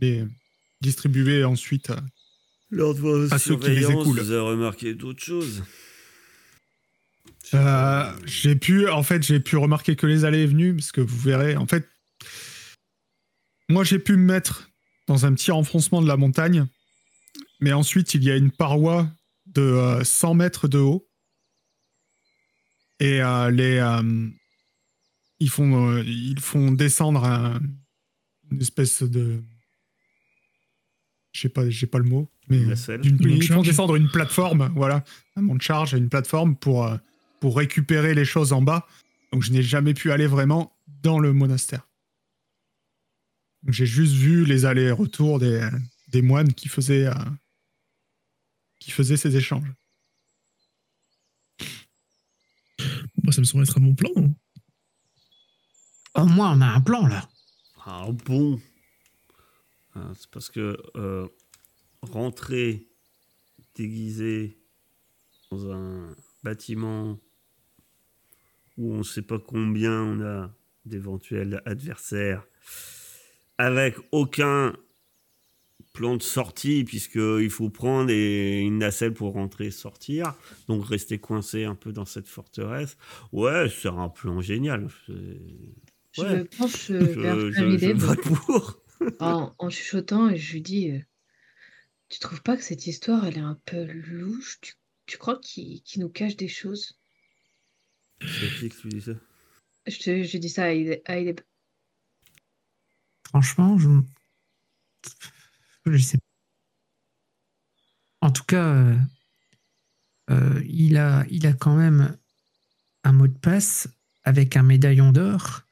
[0.00, 0.24] les
[0.82, 1.90] distribuer ensuite.
[2.70, 4.20] Lors de vos À ceux qui les écoulent.
[4.20, 5.62] vous avez remarqué d'autres choses
[7.54, 11.00] Euh, j'ai pu, en fait, j'ai pu remarquer que les allées et venues, parce que
[11.00, 11.88] vous verrez, en fait,
[13.68, 14.70] moi j'ai pu me mettre
[15.08, 16.66] dans un petit renfoncement de la montagne,
[17.60, 19.08] mais ensuite il y a une paroi
[19.46, 21.08] de euh, 100 mètres de haut,
[23.00, 24.28] et euh, les, euh,
[25.40, 27.60] ils font, euh, ils font descendre un-
[28.52, 29.42] une espèce de,
[31.32, 32.58] je sais pas, j'ai pas le mot, mais
[32.98, 35.02] d'une- ils font descendre une plateforme, voilà,
[35.36, 36.96] un mont de charge, une plateforme pour euh,
[37.40, 38.86] pour récupérer les choses en bas.
[39.32, 41.88] Donc je n'ai jamais pu aller vraiment dans le monastère.
[43.68, 45.68] J'ai juste vu les allers-retours des,
[46.08, 47.14] des moines qui faisaient, euh,
[48.78, 49.70] qui faisaient ces échanges.
[53.22, 54.10] Moi, ça me semble être un bon plan.
[54.16, 54.34] hein.
[56.14, 57.28] Au moins, on a un plan là.
[57.84, 58.60] Ah bon
[59.94, 61.28] Ah, C'est parce que euh,
[62.02, 62.88] rentrer
[63.74, 64.58] déguisé
[65.50, 67.18] dans un bâtiment
[68.80, 70.50] où on ne sait pas combien on a
[70.86, 72.44] d'éventuels adversaires
[73.58, 74.72] avec aucun
[75.92, 80.34] plan de sortie puisqu'il faut prendre et une nacelle pour rentrer et sortir.
[80.68, 82.96] Donc rester coincé un peu dans cette forteresse.
[83.32, 84.88] Ouais c'est un plan génial.
[85.08, 86.38] Je ouais.
[86.38, 88.80] me penche je, vers je- pour.
[89.20, 90.98] En, en chuchotant et je lui dis euh,
[92.10, 94.58] Tu trouves pas que cette histoire, elle est un peu louche?
[94.60, 94.74] Tu,
[95.06, 96.99] tu crois qu'il qu'il nous cache des choses?
[98.20, 99.12] C'est qui que tu dis ça
[99.86, 101.36] je, te- je dis ça à Aïdé.
[103.28, 103.88] Franchement, je.
[105.86, 106.24] Je sais pas.
[108.26, 108.96] En tout cas, euh,
[110.30, 112.16] euh, il, a, il a quand même
[113.04, 113.88] un mot de passe
[114.24, 115.62] avec un médaillon d'or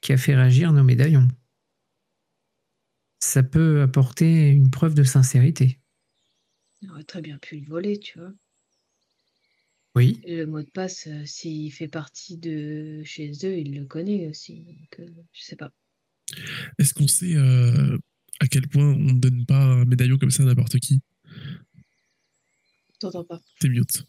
[0.00, 1.26] qui a fait réagir nos médaillons.
[3.18, 5.80] Ça peut apporter une preuve de sincérité.
[6.82, 8.30] On aurait très bien pu le voler, tu vois.
[9.96, 13.86] Oui, Et le mot de passe, euh, s'il fait partie de chez eux, il le
[13.86, 14.60] connaît aussi.
[14.60, 15.72] Donc, euh, je sais pas.
[16.78, 17.96] Est-ce qu'on sait euh,
[18.40, 21.00] à quel point on ne donne pas un médaillon comme ça à n'importe qui?
[21.24, 23.40] Je t'entends pas.
[23.58, 24.04] T'es mute.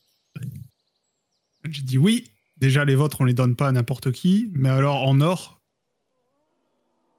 [1.70, 2.32] J'ai dit oui.
[2.58, 4.50] Déjà, les vôtres, on les donne pas à n'importe qui.
[4.54, 5.62] Mais alors, en or,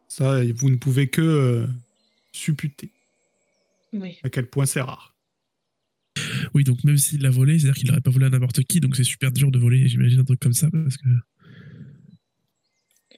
[0.09, 1.67] ça, vous ne pouvez que euh,
[2.33, 2.91] supputer
[3.93, 4.19] Oui.
[4.25, 5.15] à quel point c'est rare.
[6.55, 8.97] Oui, donc même s'il l'a volé, c'est-à-dire qu'il n'aurait pas volé à n'importe qui, donc
[8.97, 11.09] c'est super dur de voler, j'imagine, un truc comme ça, parce que...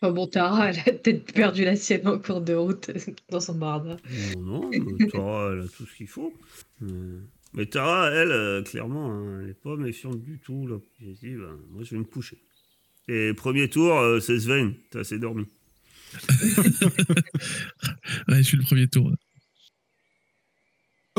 [0.02, 2.90] Enfin bon, Tara, elle a peut-être perdu la sienne en cours de route
[3.30, 3.98] dans son barda.
[4.38, 6.32] Non, non, mais Tara, elle a tout ce qu'il faut.
[6.82, 7.20] Euh,
[7.52, 10.66] Mais Tara, elle, euh, clairement, hein, elle n'est pas méfiante du tout.
[10.66, 10.78] Là.
[11.00, 12.38] J'ai dit, ben, moi, je vais me coucher.
[13.08, 14.72] Et premier tour, euh, c'est Sven.
[14.90, 15.44] T'as assez dormi.
[18.28, 19.12] Ouais, je suis le premier tour.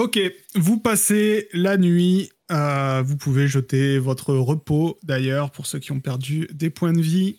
[0.02, 0.20] Ok,
[0.56, 2.32] vous passez la nuit.
[2.52, 7.02] euh, vous pouvez jeter votre repos, d'ailleurs, pour ceux qui ont perdu des points de
[7.02, 7.38] vie.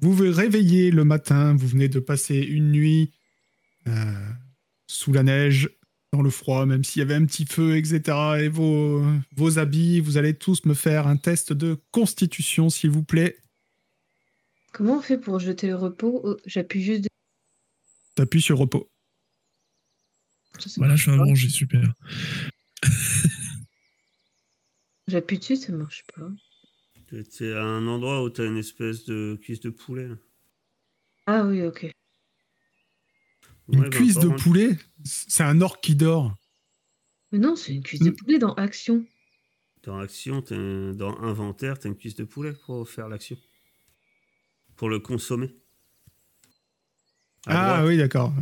[0.00, 1.56] Vous vous réveillez le matin.
[1.56, 3.10] Vous venez de passer une nuit
[3.88, 4.28] euh,
[4.86, 5.70] sous la neige,
[6.12, 8.16] dans le froid, même s'il y avait un petit feu, etc.
[8.38, 9.02] Et vos,
[9.34, 13.38] vos habits, vous allez tous me faire un test de constitution, s'il vous plaît.
[14.72, 16.20] Comment on fait pour jeter le repos?
[16.22, 17.08] Oh, J'appuie juste.
[18.14, 18.88] T'appuies sur repos.
[20.76, 21.92] Voilà, je fais un manger, super.
[25.08, 26.28] J'appuie dessus, ça marche pas.
[27.28, 30.08] C'est un endroit où t'as une espèce de cuisse de poulet.
[30.08, 30.14] là.
[31.26, 31.90] Ah oui, ok.
[33.72, 34.78] Une Ouais, ben, cuisse de poulet?
[35.04, 36.34] C'est un orc qui dort.
[37.32, 38.16] Mais non, c'est une cuisse de Mm.
[38.16, 39.04] poulet dans Action.
[39.82, 43.36] Dans Action, t'as un- dans Inventaire, t'as une cuisse de poulet pour faire l'action.
[44.76, 45.54] Pour le consommer.
[47.46, 47.88] À Ah droite.
[47.88, 48.32] oui, d'accord.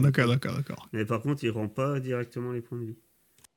[0.00, 0.88] D'accord, d'accord, d'accord.
[0.92, 2.98] Mais par contre, il rend pas directement les points de vie.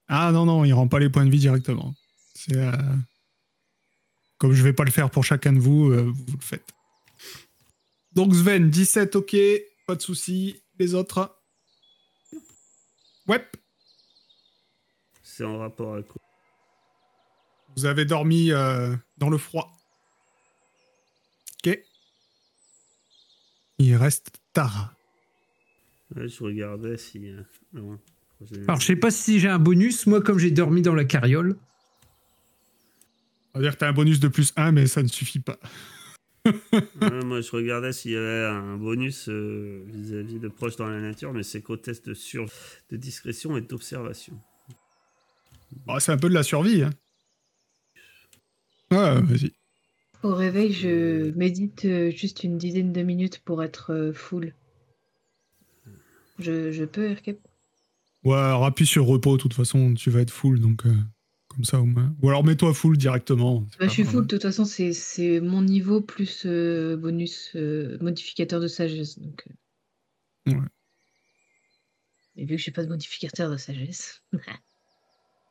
[0.07, 1.93] Ah non, non, il rend pas les points de vie directement.
[2.35, 2.71] C'est euh,
[4.37, 6.67] Comme je vais pas le faire pour chacun de vous, euh, vous le faites.
[8.13, 9.35] Donc Sven, 17, ok,
[9.87, 10.61] pas de souci.
[10.79, 11.37] Les autres?
[13.27, 13.47] Ouais.
[15.23, 16.21] C'est en rapport avec quoi?
[17.77, 19.71] Vous avez dormi euh, dans le froid.
[21.65, 21.79] Ok.
[23.77, 24.93] Il reste Tara.
[26.15, 27.29] Ouais, je regardais si.
[27.29, 27.41] euh,
[27.73, 27.97] non.
[28.41, 30.07] J'ai- Alors, je sais pas si j'ai un bonus.
[30.07, 31.57] Moi, comme j'ai dormi dans la carriole,
[33.53, 35.59] On va dire que t'as un bonus de plus 1, mais ça ne suffit pas.
[36.45, 40.99] Ouais, moi, je regardais s'il y avait un bonus euh, vis-à-vis de proche dans la
[41.01, 42.45] nature, mais c'est qu'au test de, sur...
[42.89, 44.39] de discrétion et d'observation.
[45.85, 46.81] Bon, c'est un peu de la survie.
[46.83, 46.91] Hein.
[48.91, 49.51] Ouais, vas-y.
[50.23, 54.53] Au réveil, je médite euh, juste une dizaine de minutes pour être euh, full.
[56.37, 57.39] Je, je peux, Erkep?
[58.23, 60.93] Ouais, alors appuie sur repos, de toute façon, tu vas être full, donc euh,
[61.47, 62.15] comme ça au moins.
[62.21, 63.65] Ou alors mets-toi full directement.
[63.79, 67.97] Bah, je suis full, de toute façon, c'est c'est mon niveau plus euh, bonus euh,
[67.99, 69.17] modificateur de sagesse.
[69.17, 69.47] Donc,
[70.47, 70.53] euh.
[70.53, 70.67] Ouais.
[72.35, 74.21] Et vu que j'ai pas de modificateur de sagesse.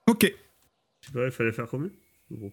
[0.06, 0.24] Ok.
[1.02, 1.90] Je sais pas, il fallait faire combien
[2.32, 2.50] Gros?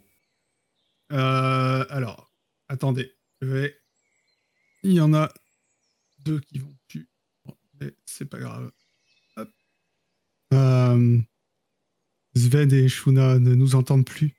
[1.12, 2.32] Euh, alors,
[2.68, 3.14] attendez.
[3.42, 3.80] Je vais...
[4.84, 5.32] Il y en a
[6.20, 7.10] deux qui vont plus.
[7.80, 8.72] Mais c'est pas grave.
[9.36, 9.50] Hop.
[10.54, 11.20] Euh,
[12.36, 14.36] Sven et Shuna ne nous entendent plus.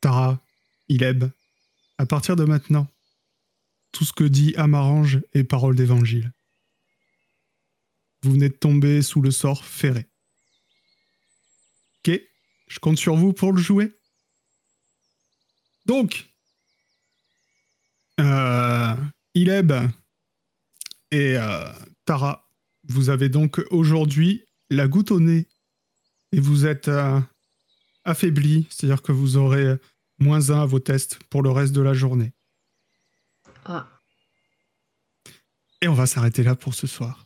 [0.00, 0.40] Tara,
[0.88, 1.24] Ileb,
[1.98, 2.86] à partir de maintenant,
[3.92, 6.32] tout ce que dit Amarange est parole d'évangile.
[8.22, 10.06] Vous venez de tomber sous le sort ferré.
[11.98, 12.20] Ok,
[12.68, 13.92] je compte sur vous pour le jouer.
[15.86, 16.28] Donc,
[18.18, 18.94] euh,
[19.34, 19.72] Ileb
[21.12, 21.72] et euh,
[22.04, 22.48] Tara,
[22.88, 25.46] vous avez donc aujourd'hui la goutte au nez
[26.32, 27.20] et vous êtes euh,
[28.04, 29.76] affaibli, c'est-à-dire que vous aurez
[30.18, 32.32] moins un à vos tests pour le reste de la journée.
[33.64, 33.86] Ah,
[35.82, 37.25] Et on va s'arrêter là pour ce soir.